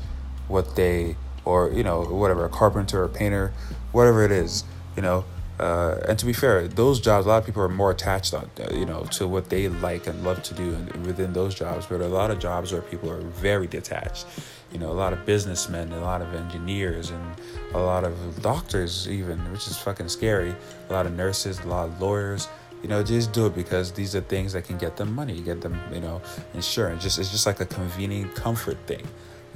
what 0.49 0.77
they 0.77 1.17
or 1.45 1.71
you 1.73 1.83
know 1.83 2.03
whatever 2.03 2.45
a 2.45 2.49
carpenter 2.49 3.03
or 3.03 3.09
painter 3.09 3.53
whatever 3.93 4.25
it 4.25 4.31
is 4.31 4.65
you 4.97 5.03
know 5.03 5.25
uh, 5.59 6.01
and 6.09 6.19
to 6.19 6.27
be 6.27 6.33
fair 6.33 6.67
those 6.69 7.01
jobs 7.01 7.27
a 7.27 7.29
lot 7.29 7.39
of 7.39 7.47
people 7.47 7.63
are 7.63 7.69
more 7.69 7.91
attached 7.91 8.35
on 8.35 8.49
uh, 8.61 8.75
you 8.75 8.87
know 8.87 9.05
to 9.05 9.27
what 9.27 9.49
they 9.51 9.69
like 9.69 10.07
and 10.07 10.23
love 10.25 10.43
to 10.43 10.55
do 10.55 10.71
within 11.05 11.33
those 11.33 11.55
jobs 11.55 11.87
but 11.87 12.01
a 12.01 12.07
lot 12.07 12.31
of 12.31 12.39
jobs 12.39 12.73
where 12.73 12.83
people 12.83 13.11
are 13.11 13.21
very 13.21 13.67
detached 13.67 14.27
you 14.73 14.79
know 14.79 14.91
a 14.91 14.99
lot 15.05 15.13
of 15.13 15.25
businessmen 15.27 15.93
a 15.93 16.01
lot 16.01 16.23
of 16.23 16.35
engineers 16.35 17.11
and 17.11 17.35
a 17.75 17.79
lot 17.79 18.05
of 18.05 18.43
doctors 18.43 19.09
even 19.09 19.39
which 19.53 19.67
is 19.67 19.77
fucking 19.77 20.09
scary 20.09 20.55
a 20.89 20.93
lot 20.93 21.07
of 21.07 21.13
nurses 21.13 21.61
a 21.61 21.69
lot 21.69 21.87
of 21.89 22.01
lawyers 22.01 22.49
you 22.83 22.89
know 22.89 23.03
just 23.03 23.33
do 23.33 23.47
it 23.47 23.55
because 23.55 23.93
these 23.93 24.17
are 24.17 24.21
things 24.23 24.53
that 24.53 24.65
can 24.65 24.79
get 24.79 24.97
them 24.97 25.15
money 25.15 25.41
get 25.41 25.61
them 25.61 25.79
you 25.93 26.01
know 26.01 26.21
insurance 26.55 27.03
just 27.03 27.19
it's 27.19 27.31
just 27.31 27.47
like 27.47 27.61
a 27.61 27.67
convenient 27.67 28.35
comfort 28.35 28.79
thing 28.87 29.07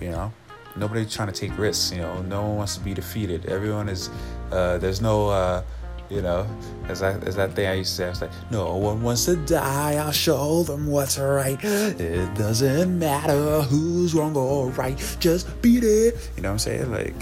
you 0.01 0.11
know 0.11 0.33
nobody's 0.77 1.13
trying 1.13 1.29
to 1.29 1.35
take 1.35 1.57
risks. 1.59 1.93
You 1.93 2.03
know, 2.03 2.23
no 2.23 2.43
one 2.43 2.57
wants 2.57 2.77
to 2.77 2.81
be 2.81 2.95
defeated. 2.95 3.47
Everyone 3.47 3.89
is. 3.89 4.11
Uh, 4.51 4.79
there's 4.79 5.01
no. 5.01 5.29
Uh, 5.29 5.63
you 6.09 6.23
know, 6.23 6.47
as 6.89 7.01
that 7.01 7.25
as 7.25 7.37
that 7.37 7.55
thing 7.55 7.67
I 7.67 7.75
used 7.75 7.91
to 7.91 7.97
say, 7.97 8.07
I 8.07 8.11
was 8.11 8.21
like, 8.21 8.31
no 8.51 8.77
one 8.77 9.03
wants 9.03 9.25
to 9.27 9.37
die. 9.37 9.95
I'll 9.95 10.13
show 10.13 10.63
them 10.63 10.87
what's 10.87 11.19
right. 11.19 11.63
It 11.63 12.35
doesn't 12.35 12.99
matter 12.99 13.63
who's 13.63 14.15
wrong 14.15 14.37
or 14.37 14.71
right. 14.71 14.97
Just 15.21 15.61
beat 15.63 15.85
it. 15.85 16.31
You 16.37 16.43
know 16.43 16.51
what 16.51 16.53
I'm 16.53 16.59
saying? 16.59 16.91
Like, 16.91 17.15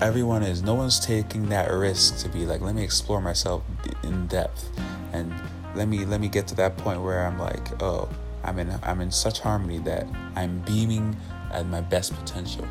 everyone 0.00 0.42
is. 0.42 0.62
No 0.62 0.74
one's 0.74 0.98
taking 0.98 1.48
that 1.50 1.70
risk 1.70 2.18
to 2.18 2.28
be 2.28 2.44
like, 2.44 2.60
let 2.60 2.74
me 2.74 2.82
explore 2.82 3.20
myself 3.20 3.62
in 4.02 4.26
depth, 4.26 4.68
and 5.12 5.32
let 5.74 5.88
me 5.88 6.04
let 6.04 6.20
me 6.20 6.28
get 6.28 6.46
to 6.48 6.54
that 6.56 6.76
point 6.76 7.02
where 7.02 7.26
I'm 7.26 7.38
like, 7.38 7.82
oh, 7.82 8.08
I'm 8.44 8.58
in 8.58 8.72
I'm 8.82 9.00
in 9.00 9.10
such 9.10 9.40
harmony 9.40 9.78
that 9.78 10.06
I'm 10.34 10.58
beaming 10.60 11.16
at 11.52 11.66
my 11.66 11.80
best 11.80 12.14
potential. 12.18 12.66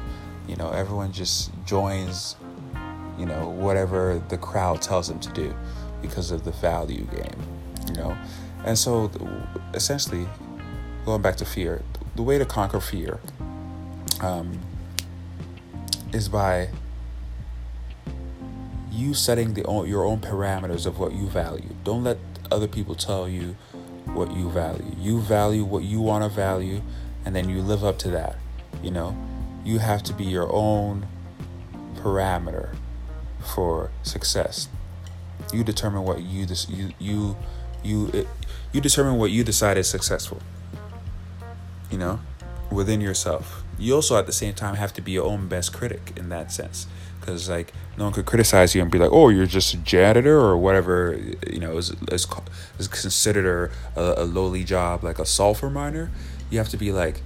You 0.48 0.56
know, 0.58 0.72
everyone 0.72 1.12
just 1.14 1.52
joins, 1.66 2.36
you 3.22 3.28
know, 3.28 3.50
whatever 3.50 4.20
the 4.30 4.38
crowd 4.38 4.82
tells 4.82 5.08
them 5.08 5.20
to 5.20 5.30
do. 5.34 5.54
because 6.02 6.32
of 6.32 6.44
the 6.44 6.52
value 6.52 7.06
game, 7.06 7.40
you 7.88 7.94
know. 7.94 8.18
And 8.66 8.76
so, 8.76 9.12
essentially, 9.76 10.28
going 11.06 11.22
back 11.22 11.36
to 11.38 11.46
fear, 11.46 11.84
the 12.16 12.24
way 12.24 12.40
to 12.40 12.46
conquer 12.46 12.82
fear 12.82 13.20
um, 14.20 14.60
is 16.12 16.28
by 16.28 16.70
you 18.92 19.14
setting 19.14 19.54
the 19.54 19.64
own, 19.66 19.88
your 19.88 20.04
own 20.04 20.22
parameters 20.22 20.88
of 20.88 20.98
what 20.98 21.14
you 21.14 21.28
value. 21.28 21.70
Don't 21.84 22.04
let 22.04 22.18
other 22.52 22.68
people 22.68 22.96
tell 22.96 23.30
you 23.30 23.56
what 24.06 24.32
you 24.36 24.50
value. 24.50 24.96
You 24.98 25.22
value 25.22 25.64
what 25.64 25.84
you 25.84 26.02
want 26.02 26.24
to 26.24 26.30
value, 26.30 26.82
and 27.26 27.36
then 27.36 27.48
you 27.48 27.62
live 27.62 27.84
up 27.84 28.00
to 28.00 28.10
that. 28.10 28.38
You 28.82 28.90
know, 28.90 29.16
you 29.64 29.78
have 29.78 30.02
to 30.04 30.14
be 30.14 30.26
your 30.26 30.52
own 30.52 31.08
parameter 31.98 32.76
for 33.42 33.92
success. 34.04 34.70
You 35.54 35.64
determine 35.64 36.04
what 36.04 36.22
you 36.22 36.48
you 36.70 36.90
you 37.00 37.38
you 37.84 38.08
it, 38.14 38.28
you 38.72 38.82
determine 38.82 39.18
what 39.18 39.32
you 39.32 39.44
decide 39.44 39.78
is 39.78 39.90
successful. 39.90 40.42
You 41.90 41.98
know, 41.98 42.20
within 42.72 43.02
yourself. 43.02 43.64
You 43.78 43.96
also 43.96 44.18
at 44.18 44.28
the 44.28 44.32
same 44.32 44.54
time 44.54 44.76
have 44.76 44.94
to 44.94 45.02
be 45.02 45.12
your 45.12 45.26
own 45.26 45.48
best 45.48 45.74
critic 45.74 46.14
in 46.16 46.30
that 46.30 46.52
sense 46.52 46.88
because 47.20 47.50
like 47.50 47.72
no 47.98 48.06
one 48.06 48.14
could 48.14 48.26
criticize 48.26 48.74
you 48.74 48.82
and 48.82 48.90
be 48.90 48.98
like 48.98 49.12
oh 49.12 49.30
you're 49.30 49.46
just 49.46 49.74
a 49.74 49.78
janitor 49.78 50.38
or 50.40 50.58
whatever 50.58 51.20
you 51.48 51.60
know 51.60 51.78
is, 51.78 51.92
is, 52.12 52.26
is 52.80 52.88
considered 52.88 53.72
a, 53.96 54.14
a 54.18 54.26
lowly 54.26 54.64
job 54.64 55.04
like 55.04 55.20
a 55.20 55.26
sulfur 55.26 55.70
miner 55.70 56.10
you 56.50 56.58
have 56.58 56.70
to 56.70 56.78
be 56.78 56.92
like 56.92 57.22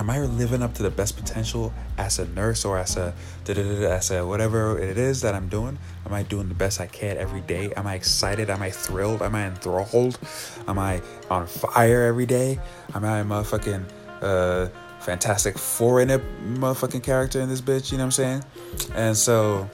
am 0.00 0.08
I 0.08 0.18
living 0.20 0.62
up 0.62 0.72
to 0.74 0.82
the 0.82 0.90
best 0.90 1.14
potential 1.16 1.74
as 1.98 2.18
a 2.18 2.26
nurse 2.28 2.64
or 2.64 2.78
as 2.78 2.96
a 2.96 3.14
as 3.46 4.10
a 4.10 4.26
whatever 4.26 4.78
it 4.78 4.96
is 4.96 5.20
that 5.20 5.34
I'm 5.34 5.48
doing? 5.48 5.78
Am 6.06 6.14
I 6.14 6.22
doing 6.22 6.48
the 6.48 6.54
best 6.54 6.80
I 6.80 6.86
can 6.86 7.18
every 7.18 7.42
day? 7.42 7.70
Am 7.76 7.86
I 7.86 7.94
excited? 7.96 8.48
Am 8.48 8.62
I 8.62 8.70
thrilled? 8.70 9.20
Am 9.20 9.34
I 9.34 9.46
enthralled? 9.46 10.18
Am 10.66 10.78
I 10.78 11.02
on 11.30 11.46
fire 11.46 12.04
every 12.04 12.24
day? 12.24 12.58
Am 12.94 13.04
I 13.04 13.18
a 13.18 13.24
motherfucking 13.24 13.84
uh, 14.22 14.68
fantastic 15.00 15.58
foreigner 15.58 16.18
motherfucking 16.44 17.02
character 17.02 17.40
in 17.40 17.50
this 17.50 17.60
bitch? 17.60 17.92
You 17.92 17.98
know 17.98 18.04
what 18.04 18.18
I'm 18.18 18.42
saying? 18.42 18.44
And 18.94 19.14
so 19.14 19.68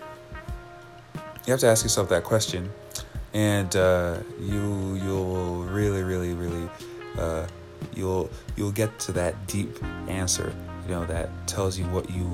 you 1.46 1.52
have 1.52 1.60
to 1.60 1.68
ask 1.68 1.84
yourself 1.84 2.08
that 2.08 2.24
question, 2.24 2.72
and 3.32 3.74
uh, 3.76 4.18
you 4.40 4.96
you'll 4.96 5.62
really 5.62 6.02
really 6.02 6.34
really. 6.34 6.68
Uh, 7.16 7.46
you'll 7.94 8.30
you'll 8.56 8.72
get 8.72 8.98
to 8.98 9.12
that 9.12 9.46
deep 9.46 9.82
answer 10.08 10.54
you 10.84 10.94
know 10.94 11.04
that 11.06 11.28
tells 11.46 11.78
you 11.78 11.84
what 11.86 12.10
you 12.10 12.24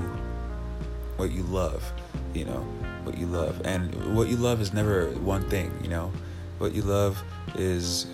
what 1.17 1.31
you 1.31 1.43
love 1.45 1.93
you 2.35 2.45
know 2.45 2.67
what 3.05 3.19
you 3.19 3.27
love. 3.27 3.61
And 3.65 4.17
what 4.17 4.29
you 4.29 4.37
love 4.37 4.61
is 4.61 4.73
never 4.73 5.07
one 5.11 5.49
thing 5.49 5.73
you 5.83 5.89
know. 5.89 6.13
What 6.59 6.75
you 6.75 6.83
love 6.83 7.23
is 7.57 8.07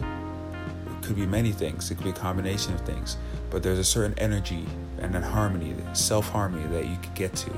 could 1.02 1.16
be 1.16 1.26
many 1.26 1.52
things. 1.52 1.90
It 1.90 1.96
could 1.96 2.04
be 2.04 2.10
a 2.10 2.14
combination 2.14 2.74
of 2.74 2.80
things. 2.82 3.16
But 3.50 3.62
there's 3.62 3.78
a 3.78 3.84
certain 3.84 4.18
energy 4.18 4.66
and 4.98 5.14
a 5.14 5.20
harmony 5.20 5.74
self 5.92 6.28
harmony 6.28 6.66
that 6.68 6.86
you 6.86 6.96
could 7.02 7.14
get 7.14 7.34
to 7.34 7.50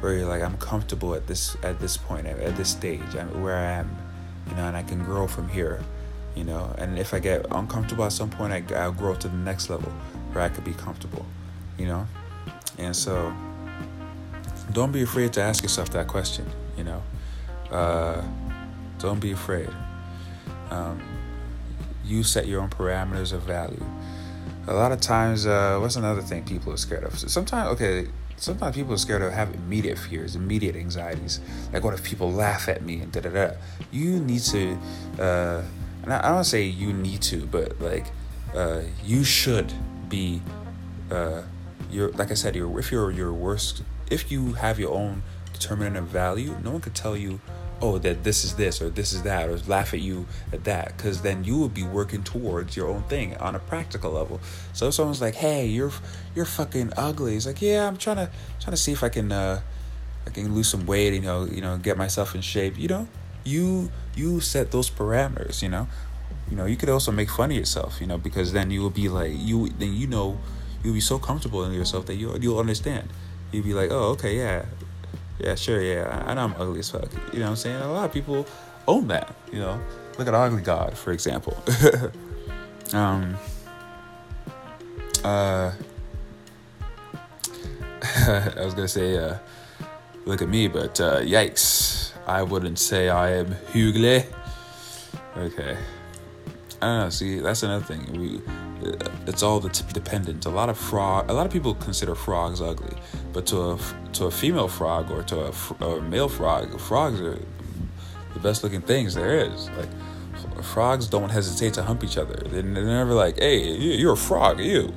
where 0.00 0.14
you're 0.14 0.28
like 0.28 0.42
i'm 0.42 0.56
comfortable 0.58 1.12
at 1.12 1.26
this 1.26 1.56
at 1.64 1.80
this 1.80 1.96
point 1.96 2.24
at 2.24 2.56
this 2.56 2.68
stage 2.68 3.00
where 3.32 3.56
i 3.56 3.72
am 3.72 3.98
you 4.48 4.54
know 4.54 4.68
and 4.68 4.76
i 4.76 4.82
can 4.84 5.02
grow 5.02 5.26
from 5.26 5.48
here 5.48 5.80
you 6.38 6.44
know? 6.44 6.72
And 6.78 6.98
if 6.98 7.12
i 7.12 7.18
get 7.18 7.46
uncomfortable 7.50 8.04
at 8.04 8.12
some 8.12 8.30
point 8.30 8.52
I, 8.52 8.60
i'll 8.76 8.92
grow 8.92 9.14
to 9.14 9.28
the 9.28 9.36
next 9.36 9.68
level 9.68 9.90
where 10.32 10.44
i 10.44 10.48
could 10.48 10.64
be 10.64 10.74
comfortable 10.74 11.26
you 11.78 11.86
know? 11.86 12.06
And 12.78 12.94
so 12.94 13.32
don't 14.72 14.92
be 14.92 15.02
afraid 15.02 15.32
to 15.34 15.42
ask 15.42 15.62
yourself 15.62 15.90
that 15.90 16.06
question 16.06 16.46
you 16.76 16.84
know? 16.84 17.02
Uh, 17.70 18.22
don't 18.98 19.20
be 19.20 19.32
afraid. 19.32 19.70
Um, 20.70 21.00
you 22.04 22.22
set 22.22 22.46
your 22.46 22.60
own 22.60 22.70
parameters 22.70 23.32
of 23.32 23.42
value. 23.42 23.84
A 24.66 24.74
lot 24.74 24.92
of 24.92 25.00
times 25.00 25.46
uh, 25.46 25.78
what's 25.78 25.96
another 25.96 26.20
thing 26.20 26.44
people 26.44 26.72
are 26.72 26.76
scared 26.76 27.04
of? 27.04 27.18
Sometimes 27.18 27.68
okay 27.70 28.08
sometimes 28.36 28.76
people 28.76 28.92
are 28.94 28.98
scared 28.98 29.20
of 29.22 29.32
have 29.32 29.52
immediate 29.52 29.98
fears 29.98 30.36
immediate 30.36 30.76
anxieties 30.76 31.40
like 31.72 31.82
what 31.82 31.92
if 31.92 32.04
people 32.04 32.30
laugh 32.30 32.68
at 32.68 32.82
me 32.82 33.00
and 33.00 33.10
da 33.12 33.20
da 33.20 33.30
da. 33.30 33.50
You 33.90 34.20
need 34.20 34.42
to 34.42 34.78
uh, 35.18 35.62
and 36.08 36.14
I, 36.14 36.26
I 36.26 36.32
don't 36.32 36.44
say 36.44 36.62
you 36.62 36.92
need 36.94 37.20
to, 37.22 37.44
but 37.46 37.78
like 37.80 38.06
uh, 38.54 38.80
you 39.04 39.24
should 39.24 39.72
be 40.08 40.40
uh, 41.10 41.42
your 41.90 42.10
like 42.12 42.30
I 42.30 42.34
said, 42.34 42.56
your 42.56 42.78
if 42.78 42.90
you're 42.90 43.10
your 43.10 43.32
worst, 43.32 43.82
if 44.10 44.32
you 44.32 44.54
have 44.54 44.78
your 44.78 44.94
own 44.94 45.22
determinant 45.52 45.98
of 45.98 46.06
value, 46.06 46.56
no 46.64 46.70
one 46.70 46.80
could 46.80 46.94
tell 46.94 47.14
you, 47.14 47.40
oh, 47.82 47.98
that 47.98 48.24
this 48.24 48.42
is 48.42 48.56
this 48.56 48.80
or 48.80 48.88
this 48.88 49.12
is 49.12 49.22
that, 49.24 49.50
or 49.50 49.58
laugh 49.66 49.92
at 49.92 50.00
you 50.00 50.26
at 50.50 50.64
that, 50.64 50.96
because 50.96 51.20
then 51.20 51.44
you 51.44 51.58
will 51.58 51.68
be 51.68 51.82
working 51.82 52.22
towards 52.22 52.74
your 52.74 52.88
own 52.88 53.02
thing 53.02 53.36
on 53.36 53.54
a 53.54 53.58
practical 53.58 54.12
level. 54.12 54.40
So 54.72 54.88
if 54.88 54.94
someone's 54.94 55.20
like, 55.20 55.34
hey, 55.34 55.66
you're 55.66 55.92
you're 56.34 56.46
fucking 56.46 56.94
ugly, 56.96 57.36
it's 57.36 57.44
like, 57.44 57.60
yeah, 57.60 57.86
I'm 57.86 57.98
trying 57.98 58.16
to 58.16 58.30
trying 58.60 58.72
to 58.72 58.78
see 58.78 58.92
if 58.92 59.04
I 59.04 59.10
can 59.10 59.30
uh, 59.30 59.60
I 60.26 60.30
can 60.30 60.54
lose 60.54 60.68
some 60.68 60.86
weight, 60.86 61.12
you 61.12 61.20
know, 61.20 61.44
you 61.44 61.60
know, 61.60 61.76
get 61.76 61.98
myself 61.98 62.34
in 62.34 62.40
shape, 62.40 62.78
you 62.78 62.88
know 62.88 63.08
you 63.48 63.90
you 64.14 64.40
set 64.40 64.70
those 64.70 64.90
parameters 64.90 65.62
you 65.62 65.68
know? 65.68 65.88
You 66.50 66.56
know 66.56 66.66
you 66.66 66.76
could 66.76 66.88
also 66.88 67.12
make 67.12 67.30
fun 67.30 67.50
of 67.50 67.56
yourself 67.56 68.00
you 68.00 68.06
know 68.06 68.18
because 68.18 68.52
then 68.52 68.70
you 68.70 68.80
will 68.80 68.90
be 68.90 69.08
like 69.08 69.32
you 69.34 69.68
then 69.78 69.94
you 69.94 70.06
know 70.06 70.38
you'll 70.82 70.94
be 70.94 71.00
so 71.00 71.18
comfortable 71.18 71.64
in 71.64 71.72
yourself 71.72 72.06
that 72.06 72.14
you 72.14 72.36
you'll 72.40 72.58
understand. 72.58 73.08
You'll 73.52 73.64
be 73.64 73.74
like 73.74 73.90
oh 73.90 74.12
okay 74.16 74.36
yeah. 74.36 74.66
Yeah 75.38 75.54
sure 75.54 75.80
yeah. 75.80 76.24
I 76.26 76.34
know 76.34 76.44
I'm 76.44 76.54
ugly 76.58 76.80
as 76.80 76.90
fuck. 76.90 77.10
You 77.32 77.40
know 77.40 77.46
what 77.46 77.50
I'm 77.50 77.56
saying? 77.56 77.82
A 77.82 77.92
lot 77.92 78.04
of 78.06 78.12
people 78.12 78.46
own 78.86 79.08
that 79.08 79.34
you 79.52 79.60
know? 79.60 79.80
Look 80.18 80.28
at 80.28 80.34
ugly 80.34 80.62
god 80.62 80.96
for 80.96 81.12
example. 81.12 81.56
Um 82.94 83.36
uh 85.22 85.72
I 88.02 88.64
was 88.64 88.72
gonna 88.72 88.88
say 88.88 89.18
uh 89.18 89.36
look 90.24 90.40
at 90.40 90.48
me 90.48 90.68
but 90.68 90.98
uh 90.98 91.20
yikes 91.20 91.97
I 92.28 92.42
wouldn't 92.42 92.78
say 92.78 93.08
I 93.08 93.30
am 93.36 93.54
Hughley. 93.72 94.26
Okay. 95.36 95.78
I 96.82 96.86
don't 96.86 96.98
know. 97.00 97.10
See, 97.10 97.40
that's 97.40 97.62
another 97.62 97.84
thing. 97.84 98.12
We, 98.12 98.36
uh, 98.86 99.08
it's 99.26 99.42
all 99.42 99.60
the 99.60 99.70
t- 99.70 99.84
dependent. 99.94 100.44
A 100.44 100.50
lot 100.50 100.68
of 100.68 100.76
frog. 100.76 101.30
A 101.30 101.32
lot 101.32 101.46
of 101.46 101.52
people 101.52 101.74
consider 101.74 102.14
frogs 102.14 102.60
ugly, 102.60 102.96
but 103.32 103.46
to 103.46 103.72
a 103.72 103.78
to 104.12 104.26
a 104.26 104.30
female 104.30 104.68
frog 104.68 105.10
or 105.10 105.22
to 105.24 105.46
a, 105.46 105.84
a 105.84 106.02
male 106.02 106.28
frog, 106.28 106.78
frogs 106.78 107.20
are 107.20 107.38
the 108.34 108.40
best 108.40 108.62
looking 108.62 108.82
things 108.82 109.14
there 109.14 109.38
is. 109.38 109.70
Like 109.70 109.88
frogs 110.62 111.08
don't 111.08 111.30
hesitate 111.30 111.74
to 111.74 111.82
hump 111.82 112.04
each 112.04 112.18
other. 112.18 112.34
They're 112.46 112.62
never 112.62 113.14
like, 113.14 113.38
"Hey, 113.38 113.72
you're 113.72 114.12
a 114.12 114.16
frog, 114.16 114.60
you." 114.60 114.92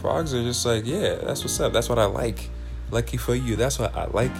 Frogs 0.00 0.32
are 0.32 0.42
just 0.42 0.64
like, 0.64 0.86
"Yeah, 0.86 1.16
that's 1.16 1.42
what's 1.42 1.58
up. 1.60 1.72
That's 1.72 1.88
what 1.88 1.98
I 1.98 2.06
like. 2.06 2.48
Lucky 2.90 3.16
for 3.16 3.34
you. 3.34 3.56
That's 3.56 3.78
what 3.78 3.94
I 3.94 4.06
like." 4.06 4.32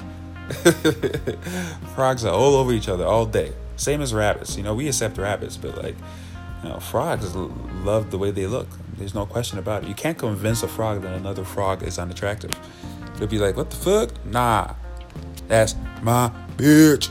frogs 1.94 2.24
are 2.24 2.32
all 2.32 2.54
over 2.54 2.72
each 2.72 2.88
other 2.88 3.04
all 3.04 3.26
day. 3.26 3.52
Same 3.76 4.00
as 4.00 4.12
rabbits. 4.12 4.56
You 4.56 4.62
know, 4.62 4.74
we 4.74 4.88
accept 4.88 5.16
rabbits, 5.18 5.56
but 5.56 5.76
like, 5.82 5.96
you 6.62 6.68
know, 6.68 6.78
frogs 6.80 7.34
love 7.34 8.10
the 8.10 8.18
way 8.18 8.30
they 8.30 8.46
look. 8.46 8.68
There's 8.96 9.14
no 9.14 9.24
question 9.24 9.58
about 9.58 9.84
it. 9.84 9.88
You 9.88 9.94
can't 9.94 10.18
convince 10.18 10.62
a 10.62 10.68
frog 10.68 11.02
that 11.02 11.14
another 11.14 11.44
frog 11.44 11.82
is 11.82 11.98
unattractive. 11.98 12.50
They'll 13.16 13.28
be 13.28 13.38
like, 13.38 13.56
what 13.56 13.70
the 13.70 13.76
fuck? 13.76 14.26
Nah, 14.26 14.74
that's 15.48 15.74
my 16.02 16.30
bitch. 16.56 17.10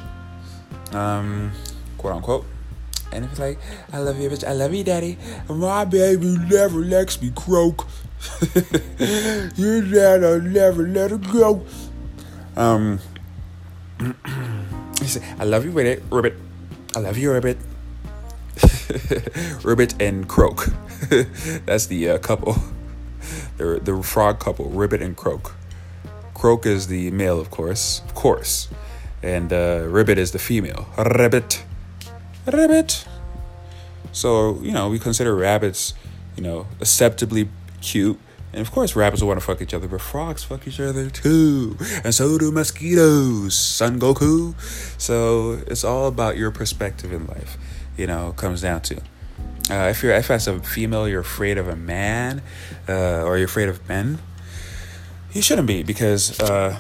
Um, 0.94 1.52
quote 1.98 2.14
unquote. 2.14 2.46
And 3.12 3.26
it's 3.26 3.40
like, 3.40 3.58
I 3.92 3.98
love 4.00 4.20
you, 4.20 4.30
bitch. 4.30 4.48
I 4.48 4.54
love 4.54 4.74
you, 4.74 4.84
daddy. 4.84 5.18
My 5.48 5.86
baby 5.86 6.38
never 6.50 6.80
lets 6.80 7.20
me 7.22 7.32
croak. 7.36 7.88
Your 9.56 9.82
dad, 9.82 10.24
I 10.24 10.38
never 10.46 10.88
let 10.88 11.12
her 11.12 11.18
go. 11.18 11.66
Um, 12.56 13.00
he 15.00 15.06
said, 15.06 15.24
I 15.40 15.44
love 15.44 15.66
you 15.66 15.72
Ribbit. 15.72 16.34
I 16.96 17.00
love 17.00 17.18
you, 17.18 17.32
Ribbit. 17.32 17.58
Ribbit 19.64 20.02
and 20.02 20.28
Croak. 20.28 20.68
That's 21.66 21.88
the 21.88 22.10
uh, 22.10 22.18
couple. 22.20 22.56
The, 23.58 23.78
the 23.84 24.02
frog 24.02 24.40
couple, 24.40 24.70
Ribbit 24.70 25.02
and 25.02 25.18
Croak. 25.18 25.54
Croak 26.34 26.66
is 26.66 26.88
the 26.88 27.12
male, 27.12 27.38
of 27.38 27.52
course. 27.52 28.02
Of 28.06 28.16
course. 28.16 28.70
And 29.22 29.52
uh, 29.52 29.84
Ribbit 29.86 30.18
is 30.18 30.32
the 30.32 30.40
female. 30.40 30.88
Ribbit. 30.98 31.62
Ribbit. 32.46 33.06
So, 34.14 34.62
you 34.62 34.72
know, 34.72 34.88
we 34.88 34.98
consider 34.98 35.36
rabbits, 35.36 35.94
you 36.38 36.44
know, 36.44 36.68
acceptably 36.80 37.50
cute 37.82 38.18
and 38.52 38.62
of 38.62 38.72
course, 38.72 38.96
rabbits 38.96 39.22
will 39.22 39.30
want 39.30 39.40
to 39.40 39.46
fuck 39.46 39.62
each 39.62 39.74
other, 39.74 39.88
but 39.88 40.02
frogs 40.02 40.44
fuck 40.44 40.68
each 40.68 40.80
other 40.80 41.10
too. 41.10 41.78
And 42.04 42.14
so 42.14 42.38
do 42.38 42.52
mosquitoes, 42.52 43.56
Son 43.56 44.00
Goku. 44.00 44.60
So 45.00 45.62
it's 45.68 45.84
all 45.84 46.08
about 46.08 46.38
your 46.38 46.52
perspective 46.52 47.14
in 47.14 47.28
life, 47.28 47.58
you 47.98 48.08
know, 48.08 48.34
comes 48.34 48.62
down 48.62 48.82
to. 48.82 48.98
Uh, 49.70 49.90
if 49.90 50.02
you're 50.02 50.14
if 50.14 50.32
as 50.32 50.48
a 50.48 50.60
female 50.60 51.08
you're 51.08 51.22
afraid 51.22 51.58
of 51.58 51.68
a 51.68 51.76
man, 51.76 52.42
uh, 52.88 53.24
or 53.24 53.38
you're 53.38 53.46
afraid 53.46 53.70
of 53.70 53.88
men, 53.88 54.18
you 55.34 55.42
shouldn't 55.42 55.68
be 55.68 55.84
because 55.84 56.40
uh, 56.40 56.76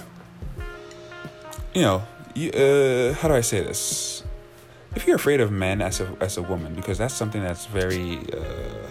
you 1.76 1.84
know, 1.84 2.04
you, 2.34 2.50
uh, 2.52 3.14
how 3.14 3.28
do 3.28 3.36
I 3.36 3.42
say 3.42 3.62
this? 3.62 4.24
if 4.96 5.06
you're 5.06 5.16
afraid 5.16 5.40
of 5.40 5.52
men 5.52 5.82
as 5.82 6.00
a 6.00 6.16
as 6.20 6.38
a 6.38 6.42
woman, 6.42 6.74
because 6.74 6.98
that's 6.98 7.14
something 7.14 7.42
that's 7.42 7.66
very, 7.68 8.18
uh, 8.34 8.89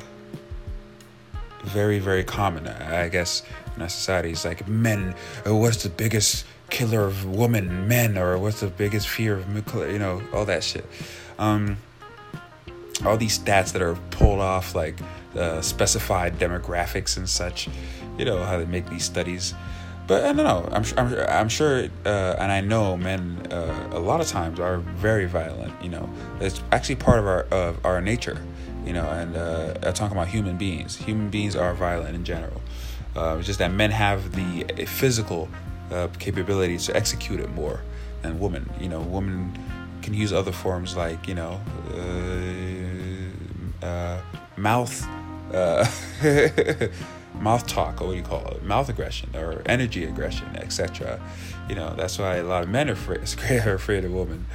very 1.68 1.98
very 1.98 2.24
common, 2.24 2.66
I 2.66 3.08
guess, 3.08 3.42
in 3.76 3.82
our 3.82 3.88
society. 3.88 4.30
It's 4.30 4.44
like 4.44 4.66
men. 4.68 5.14
Uh, 5.46 5.54
what's 5.54 5.82
the 5.82 5.88
biggest 5.88 6.44
killer 6.70 7.04
of 7.04 7.24
women, 7.24 7.88
men, 7.88 8.18
or 8.18 8.36
what's 8.38 8.60
the 8.60 8.68
biggest 8.68 9.08
fear 9.08 9.38
of 9.38 9.90
you 9.90 9.98
know 9.98 10.22
all 10.32 10.44
that 10.44 10.64
shit. 10.64 10.84
Um, 11.38 11.78
all 13.04 13.16
these 13.16 13.38
stats 13.38 13.72
that 13.72 13.82
are 13.82 13.94
pulled 14.10 14.40
off 14.40 14.74
like 14.74 14.98
uh, 15.36 15.60
specified 15.60 16.38
demographics 16.38 17.16
and 17.16 17.28
such. 17.28 17.68
You 18.18 18.24
know 18.24 18.42
how 18.42 18.58
they 18.58 18.66
make 18.66 18.88
these 18.90 19.04
studies 19.04 19.54
but 20.08 20.24
I 20.24 20.32
don't 20.32 20.38
know. 20.38 20.68
I'm 20.72 20.84
I'm, 20.96 21.14
I'm 21.28 21.48
sure, 21.50 21.86
uh, 22.06 22.36
and 22.38 22.50
I 22.50 22.62
know 22.62 22.96
men 22.96 23.46
uh, 23.52 23.90
a 23.92 24.00
lot 24.00 24.20
of 24.22 24.26
times 24.26 24.58
are 24.58 24.78
very 24.78 25.26
violent. 25.26 25.72
You 25.82 25.90
know, 25.90 26.10
it's 26.40 26.60
actually 26.72 26.96
part 26.96 27.18
of 27.20 27.26
our 27.26 27.42
of 27.42 27.84
our 27.84 28.00
nature. 28.00 28.42
You 28.88 28.94
know, 28.94 29.04
and 29.04 29.36
uh, 29.36 29.74
I'm 29.82 29.92
talking 29.92 30.16
about 30.16 30.28
human 30.28 30.56
beings. 30.56 30.96
Human 30.96 31.28
beings 31.28 31.54
are 31.54 31.74
violent 31.74 32.14
in 32.14 32.24
general. 32.24 32.62
Uh, 33.14 33.36
it's 33.36 33.46
just 33.46 33.58
that 33.58 33.70
men 33.70 33.90
have 33.90 34.32
the 34.34 34.86
physical 34.86 35.50
uh, 35.90 36.08
capabilities 36.18 36.86
to 36.86 36.96
execute 36.96 37.38
it 37.38 37.50
more 37.50 37.82
than 38.22 38.40
women. 38.40 38.70
You 38.80 38.88
know, 38.88 39.00
women 39.00 39.52
can 40.00 40.14
use 40.14 40.32
other 40.32 40.52
forms 40.52 40.96
like 40.96 41.28
you 41.28 41.34
know, 41.34 41.60
uh, 43.82 44.22
mouth. 44.56 45.06
mouth 47.34 47.66
talk, 47.66 48.00
or 48.00 48.06
what 48.06 48.12
do 48.12 48.16
you 48.16 48.22
call 48.22 48.46
it, 48.48 48.62
mouth 48.62 48.88
aggression 48.88 49.28
or 49.36 49.62
energy 49.66 50.04
aggression, 50.04 50.56
etc. 50.56 51.20
You 51.68 51.74
know, 51.74 51.94
that's 51.94 52.18
why 52.18 52.36
a 52.36 52.42
lot 52.42 52.62
of 52.62 52.70
men 52.70 52.88
are 52.88 52.94
afraid, 52.94 53.20
are 53.66 53.74
afraid 53.74 54.06
of 54.06 54.12
women 54.12 54.46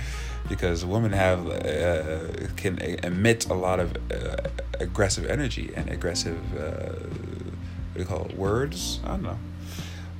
because 0.50 0.86
women 0.86 1.12
have 1.12 1.48
uh, 1.48 2.48
can 2.56 2.80
emit 2.80 3.48
a 3.50 3.54
lot 3.54 3.80
of 3.80 3.96
uh, 4.12 4.36
aggressive 4.80 5.26
energy 5.26 5.72
and 5.76 5.90
aggressive 5.90 6.40
uh, 6.56 6.94
what 7.92 7.96
do 7.96 8.00
you 8.00 8.06
call 8.06 8.26
it 8.26 8.38
words? 8.38 9.00
I 9.04 9.10
don't 9.10 9.24
know. 9.24 9.38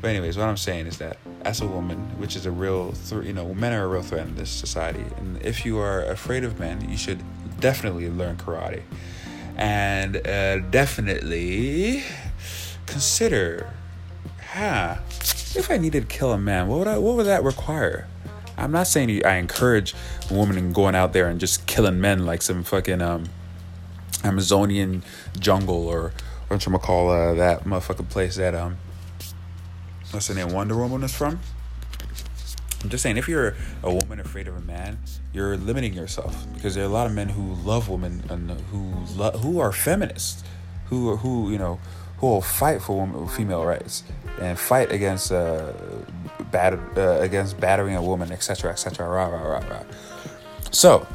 But 0.02 0.10
anyways 0.10 0.38
what 0.38 0.50
i'm 0.50 0.58
saying 0.58 0.88
is 0.88 0.98
that 0.98 1.18
as 1.46 1.62
a 1.62 1.66
woman 1.66 1.98
which 2.20 2.36
is 2.36 2.46
a 2.46 2.52
real 2.52 2.92
th- 2.92 3.24
you 3.24 3.32
know 3.32 3.54
men 3.54 3.72
are 3.72 3.86
a 3.86 3.88
real 3.88 4.02
threat 4.02 4.28
in 4.28 4.36
this 4.36 4.50
society 4.50 5.06
and 5.16 5.42
if 5.42 5.66
you 5.66 5.80
are 5.80 6.04
afraid 6.04 6.44
of 6.44 6.60
men 6.60 6.90
you 6.90 6.98
should 6.98 7.24
definitely 7.64 8.10
learn 8.10 8.36
karate. 8.36 8.82
And 9.56 10.18
uh, 10.28 10.60
definitely 10.70 12.04
consider, 12.86 13.70
huh, 14.52 14.98
if 15.56 15.72
I 15.72 15.78
needed 15.78 16.10
to 16.10 16.16
kill 16.16 16.34
a 16.34 16.38
man, 16.38 16.68
what 16.68 16.80
would 16.80 16.88
I, 16.90 16.98
what 16.98 17.16
would 17.16 17.26
that 17.26 17.42
require? 17.42 18.08
I'm 18.58 18.72
not 18.72 18.88
saying 18.88 19.26
I 19.26 19.36
encourage 19.36 19.96
women 20.30 20.74
going 20.74 20.96
out 20.96 21.14
there 21.14 21.28
and 21.28 21.40
just 21.40 21.66
killing 21.66 22.00
men 22.00 22.26
like 22.26 22.42
some 22.42 22.64
fucking 22.64 23.02
um, 23.02 23.26
Amazonian 24.24 25.04
jungle 25.40 25.88
or 25.88 26.14
what 26.48 26.66
you 26.66 26.74
uh, 26.74 27.34
that 27.34 27.64
motherfucking 27.64 28.10
place 28.10 28.36
that 28.36 28.54
um, 28.54 28.78
what's 30.12 30.28
the 30.28 30.36
name 30.36 30.54
Wonder 30.54 30.76
Woman 30.76 31.04
is 31.04 31.14
from. 31.14 31.40
I'm 32.84 32.90
just 32.90 33.02
saying, 33.02 33.16
if 33.16 33.30
you're 33.30 33.56
a 33.82 33.94
woman 33.94 34.20
afraid 34.20 34.48
of 34.48 34.58
a 34.58 34.62
man, 34.62 35.00
you're 35.32 35.56
limiting 35.56 35.94
yourself 35.94 36.46
because 36.54 36.76
there 36.76 36.84
are 36.84 36.88
a 36.88 36.92
lot 36.92 37.08
of 37.08 37.14
men 37.14 37.30
who 37.30 37.54
love 37.54 37.88
women 37.88 38.24
and 38.30 38.52
who 38.72 38.94
lo- 39.16 39.32
who 39.32 39.60
are 39.60 39.72
feminists, 39.72 40.44
who 40.88 41.16
who 41.16 41.50
you 41.50 41.58
know 41.58 41.80
who 42.24 42.30
will 42.30 42.42
fight 42.42 42.82
for 42.82 43.02
women, 43.02 43.28
female 43.28 43.66
rights 43.66 44.04
and 44.40 44.58
fight 44.58 44.94
against 44.94 45.30
uh, 45.30 45.74
bad 46.52 46.80
uh, 46.96 47.20
against 47.20 47.60
battering 47.60 47.98
a 47.98 48.02
woman, 48.02 48.32
etc., 48.32 48.72
etc. 48.72 49.06
Rah, 49.06 49.26
rah, 49.26 49.42
rah, 49.42 49.68
rah. 49.68 49.84
So 50.72 51.06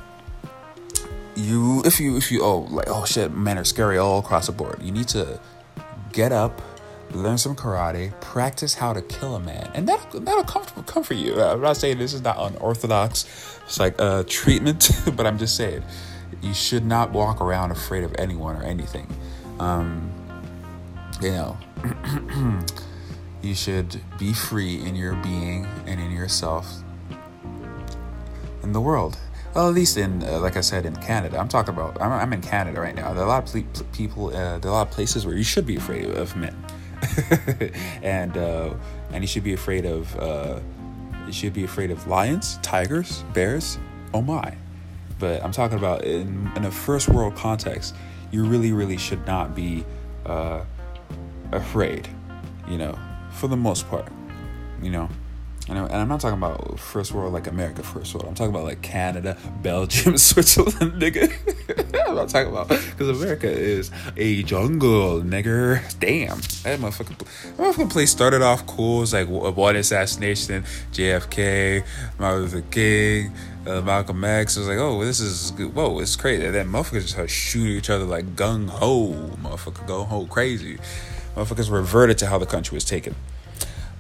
you, 1.35 1.83
if 1.87 1.99
you, 1.99 2.19
if 2.19 2.31
you, 2.31 2.43
oh, 2.43 2.59
like, 2.69 2.89
oh 2.91 3.07
shit, 3.07 3.33
men 3.33 3.57
are 3.57 3.65
scary 3.65 3.97
all 3.97 4.19
across 4.19 4.49
the 4.49 4.53
board. 4.53 4.83
You 4.83 4.93
need 4.93 5.09
to 5.09 5.41
get 6.13 6.31
up, 6.31 6.61
learn 7.13 7.39
some 7.39 7.57
karate, 7.57 8.13
practice 8.21 8.75
how 8.75 8.93
to 8.93 9.01
kill 9.01 9.35
a 9.35 9.41
man, 9.41 9.71
and 9.73 9.89
that 9.89 10.11
that'll 10.13 10.45
come 10.45 11.03
for 11.03 11.15
you. 11.15 11.41
I'm 11.41 11.63
not 11.63 11.79
saying 11.79 11.97
this 11.97 12.13
is 12.13 12.21
not 12.21 12.37
unorthodox. 12.39 13.25
It's 13.65 13.81
like 13.81 13.99
a 13.99 14.25
treatment, 14.25 14.91
but 15.17 15.25
I'm 15.27 15.39
just 15.39 15.57
saying 15.57 15.83
you 16.43 16.53
should 16.53 16.85
not 16.85 17.13
walk 17.13 17.41
around 17.41 17.71
afraid 17.71 18.05
of 18.05 18.15
anyone 18.19 18.57
or 18.57 18.63
anything. 18.63 19.07
Um, 19.59 20.13
you 21.21 21.31
know, 21.31 21.57
you 23.43 23.55
should 23.55 24.01
be 24.19 24.33
free 24.33 24.83
in 24.83 24.95
your 24.95 25.15
being 25.17 25.67
and 25.87 26.01
in 26.01 26.11
yourself 26.11 26.83
in 28.63 28.73
the 28.73 28.81
world. 28.81 29.19
Well, 29.55 29.69
at 29.69 29.75
least 29.75 29.97
in, 29.97 30.23
uh, 30.23 30.39
like 30.41 30.57
I 30.57 30.61
said, 30.61 30.85
in 30.85 30.95
Canada. 30.97 31.39
I'm 31.39 31.49
talking 31.49 31.75
about, 31.75 32.01
I'm, 32.01 32.13
I'm 32.13 32.33
in 32.33 32.43
Canada 32.43 32.81
right 32.81 32.95
now. 32.95 33.13
There 33.13 33.23
are 33.23 33.27
a 33.27 33.29
lot 33.29 33.55
of 33.55 33.93
people, 33.93 34.29
uh, 34.29 34.59
there 34.59 34.71
are 34.71 34.75
a 34.75 34.77
lot 34.79 34.89
of 34.89 34.93
places 34.93 35.27
where 35.27 35.35
you 35.35 35.43
should 35.43 35.67
be 35.67 35.77
afraid 35.77 36.05
of 36.05 36.37
men. 36.37 36.55
and, 38.03 38.37
uh, 38.37 38.75
and 39.13 39.25
you 39.25 39.29
should 39.29 39.45
be 39.45 39.55
afraid 39.55 39.87
of, 39.87 40.15
uh, 40.19 40.61
you 41.27 41.33
should 41.33 41.55
be 41.55 41.65
afraid 41.65 41.91
of 41.91 42.07
lions, 42.07 42.59
tigers, 42.63 43.25
bears. 43.33 43.79
Oh 44.13 44.23
my. 44.23 44.55
But 45.19 45.43
I'm 45.43 45.53
talking 45.53 45.79
about 45.79 46.05
in, 46.05 46.51
in 46.55 46.65
a 46.67 46.71
first 46.71 47.09
world 47.09 47.35
context, 47.35 47.95
you 48.31 48.45
really, 48.45 48.73
really 48.73 48.99
should 48.99 49.27
not 49.27 49.55
be, 49.55 49.85
uh, 50.27 50.61
afraid, 51.53 52.09
you 52.69 52.79
know, 52.79 52.99
for 53.33 53.49
the 53.49 53.57
most 53.57 53.89
part, 53.89 54.09
you 54.83 54.91
know. 54.91 55.09
And, 55.69 55.79
I, 55.79 56.01
am 56.01 56.09
not 56.09 56.21
talking 56.21 56.39
about 56.39 56.81
first 56.81 57.13
world 57.13 57.35
like 57.35 57.47
America 57.47 57.83
first 57.83 58.15
world. 58.15 58.27
I'm 58.27 58.35
talking 58.35 58.55
about 58.55 58.65
like 58.65 58.81
Canada, 58.81 59.37
Belgium, 59.63 60.17
Switzerland, 60.19 61.01
nigga. 61.01 61.31
I'm 62.09 62.15
not 62.15 62.31
talking 62.31 62.51
about 62.51 62.69
because 62.69 63.09
America 63.11 63.51
is 63.51 63.91
a 64.17 64.43
jungle, 64.45 65.21
nigga. 65.21 65.83
Damn, 66.01 66.39
that 66.63 66.81
motherfucking, 66.81 67.57
motherfucking 67.57 67.91
place 67.91 68.11
started 68.11 68.41
off 68.41 68.67
cool. 68.67 69.03
It's 69.03 69.13
like 69.13 69.29
one 69.29 69.77
assassination, 69.77 70.65
JFK, 70.93 71.85
Martin 72.19 72.43
Luther 72.43 72.63
King, 72.71 73.33
uh, 73.67 73.83
Malcolm 73.83 74.25
X. 74.25 74.57
It 74.57 74.61
was 74.61 74.69
like, 74.69 74.79
oh, 74.79 75.05
this 75.05 75.21
is 75.21 75.51
good. 75.51 75.75
whoa, 75.75 75.99
it's 75.99 76.17
crazy. 76.17 76.49
Then 76.49 76.69
motherfuckers 76.69 77.03
just 77.03 77.11
start 77.11 77.29
shooting 77.29 77.77
each 77.77 77.91
other 77.91 78.05
like 78.05 78.37
gung 78.37 78.71
ho, 78.71 79.13
motherfucker, 79.43 79.87
go 79.87 80.05
ho 80.05 80.25
crazy 80.25 80.79
motherfuckers 81.39 81.71
reverted 81.71 82.19
to 82.19 82.27
how 82.27 82.39
the 82.39 82.47
country 82.47 82.75
was 82.75 82.85
taken. 82.85 83.15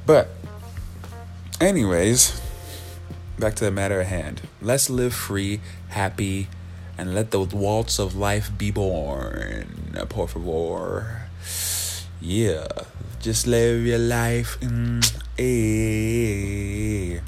But, 0.04 0.28
anyways, 1.60 2.40
back 3.38 3.54
to 3.56 3.64
the 3.64 3.70
matter 3.70 4.00
at 4.00 4.08
hand. 4.08 4.42
Let's 4.60 4.90
live 4.90 5.14
free, 5.14 5.60
happy, 5.88 6.48
and 6.96 7.14
let 7.14 7.30
the 7.30 7.40
waltz 7.40 8.00
of 8.00 8.16
life 8.16 8.50
be 8.58 8.70
born. 8.72 9.94
Por 10.08 10.26
favor. 10.26 11.22
Yeah. 12.20 12.66
Just 13.20 13.46
live 13.46 13.86
your 13.86 13.98
life. 13.98 14.58
Mm, 14.60 15.02
eh. 15.38 17.20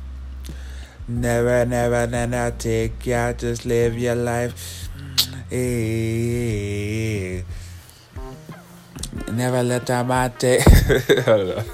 Never, 1.06 1.66
never, 1.66 2.06
never 2.06 2.50
take 2.56 3.06
ya. 3.06 3.32
Just 3.32 3.64
live 3.66 3.98
your 3.98 4.14
life. 4.16 4.88
Mm, 4.98 5.42
eh. 5.52 7.42
Never 9.32 9.62
let 9.62 9.86
that 9.86 10.06
don't 11.26 11.48
know. 11.48 11.64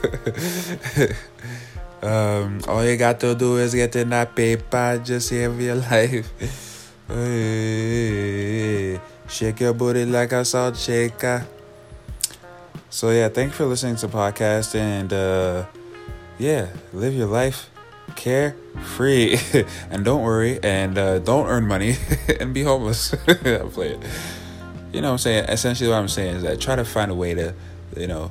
um, 2.09 2.61
all 2.69 2.85
you 2.85 2.97
got 2.97 3.21
to 3.21 3.35
do 3.35 3.57
is 3.57 3.75
get 3.75 3.97
in 3.97 4.11
that 4.11 4.35
paper, 4.35 5.01
just 5.05 5.29
save 5.29 5.61
your 5.61 5.75
life. 5.90 6.31
Shake 9.29 9.61
your 9.61 9.75
booty 9.75 10.05
like 10.07 10.33
a 10.33 10.45
salt 10.45 10.77
shaker. 10.77 11.47
So 12.90 13.11
yeah, 13.11 13.29
thanks 13.29 13.57
for 13.57 13.66
listening 13.66 13.97
to 13.97 14.07
the 14.07 14.12
podcast 14.16 14.75
and 14.75 15.12
uh, 15.12 15.66
yeah, 16.38 16.69
live 16.92 17.14
your 17.14 17.27
life 17.27 17.71
care 18.14 18.57
free 18.83 19.38
and 19.90 20.05
don't 20.05 20.23
worry 20.23 20.61
and 20.62 20.97
uh, 20.97 21.19
don't 21.19 21.47
earn 21.47 21.66
money 21.66 21.97
and 22.40 22.55
be 22.55 22.62
homeless. 22.62 23.14
play 23.27 23.99
it 23.99 24.03
you 24.92 25.01
know 25.01 25.09
what 25.09 25.12
I'm 25.12 25.18
saying? 25.18 25.44
Essentially, 25.44 25.90
what 25.90 25.96
I'm 25.96 26.09
saying 26.09 26.37
is 26.37 26.42
that 26.42 26.61
try 26.61 26.77
to 26.77 26.85
find 26.85 27.11
a 27.11 27.14
way 27.14 27.35
to, 27.35 27.55
you 27.96 28.07
know, 28.07 28.31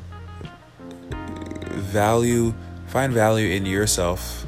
value, 1.74 2.54
find 2.88 3.14
value 3.14 3.50
in 3.50 3.66
yourself 3.66 4.46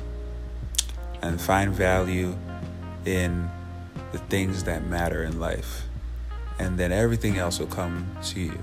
and 1.22 1.40
find 1.40 1.74
value 1.74 2.36
in 3.06 3.50
the 4.12 4.18
things 4.18 4.64
that 4.64 4.86
matter 4.86 5.24
in 5.24 5.40
life. 5.40 5.84
And 6.60 6.78
then 6.78 6.92
everything 6.92 7.38
else 7.38 7.60
will 7.60 7.68
come 7.68 8.08
to 8.24 8.40
you. 8.40 8.60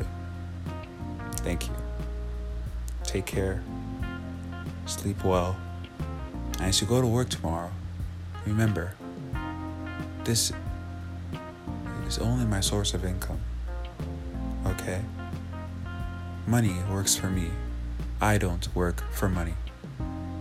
Thank 1.37 1.69
you. 1.69 1.75
Take 3.05 3.27
care. 3.27 3.63
Sleep 4.87 5.23
well. 5.25 5.57
And 6.55 6.63
as 6.63 6.81
you 6.81 6.87
go 6.87 7.01
to 7.01 7.07
work 7.07 7.29
tomorrow, 7.29 7.71
remember 8.47 8.95
this 10.25 10.53
is 12.15 12.23
only 12.23 12.45
my 12.45 12.61
source 12.61 12.95
of 12.95 13.05
income. 13.05 13.41
Okay? 14.67 15.01
Money 16.47 16.77
works 16.91 17.17
for 17.17 17.29
me. 17.29 17.51
I 18.21 18.39
don't 18.39 18.75
work 18.75 19.03
for 19.13 19.29
money. 19.29 19.55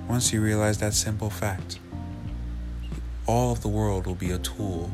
Once 0.07 0.31
you 0.31 0.41
realize 0.41 0.77
that 0.79 0.93
simple 0.93 1.29
fact, 1.29 1.79
all 3.25 3.51
of 3.51 3.61
the 3.61 3.69
world 3.69 4.05
will 4.05 4.15
be 4.15 4.31
a 4.31 4.37
tool 4.37 4.91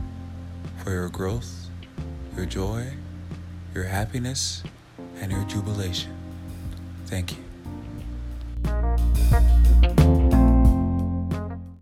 for 0.84 0.92
your 0.92 1.10
growth, 1.10 1.68
your 2.36 2.46
joy, 2.46 2.94
your 3.74 3.86
happiness, 3.86 4.64
and 5.20 5.32
your 5.32 5.44
jubilation. 5.46 6.16
Thank 7.08 7.32
you. 7.32 7.49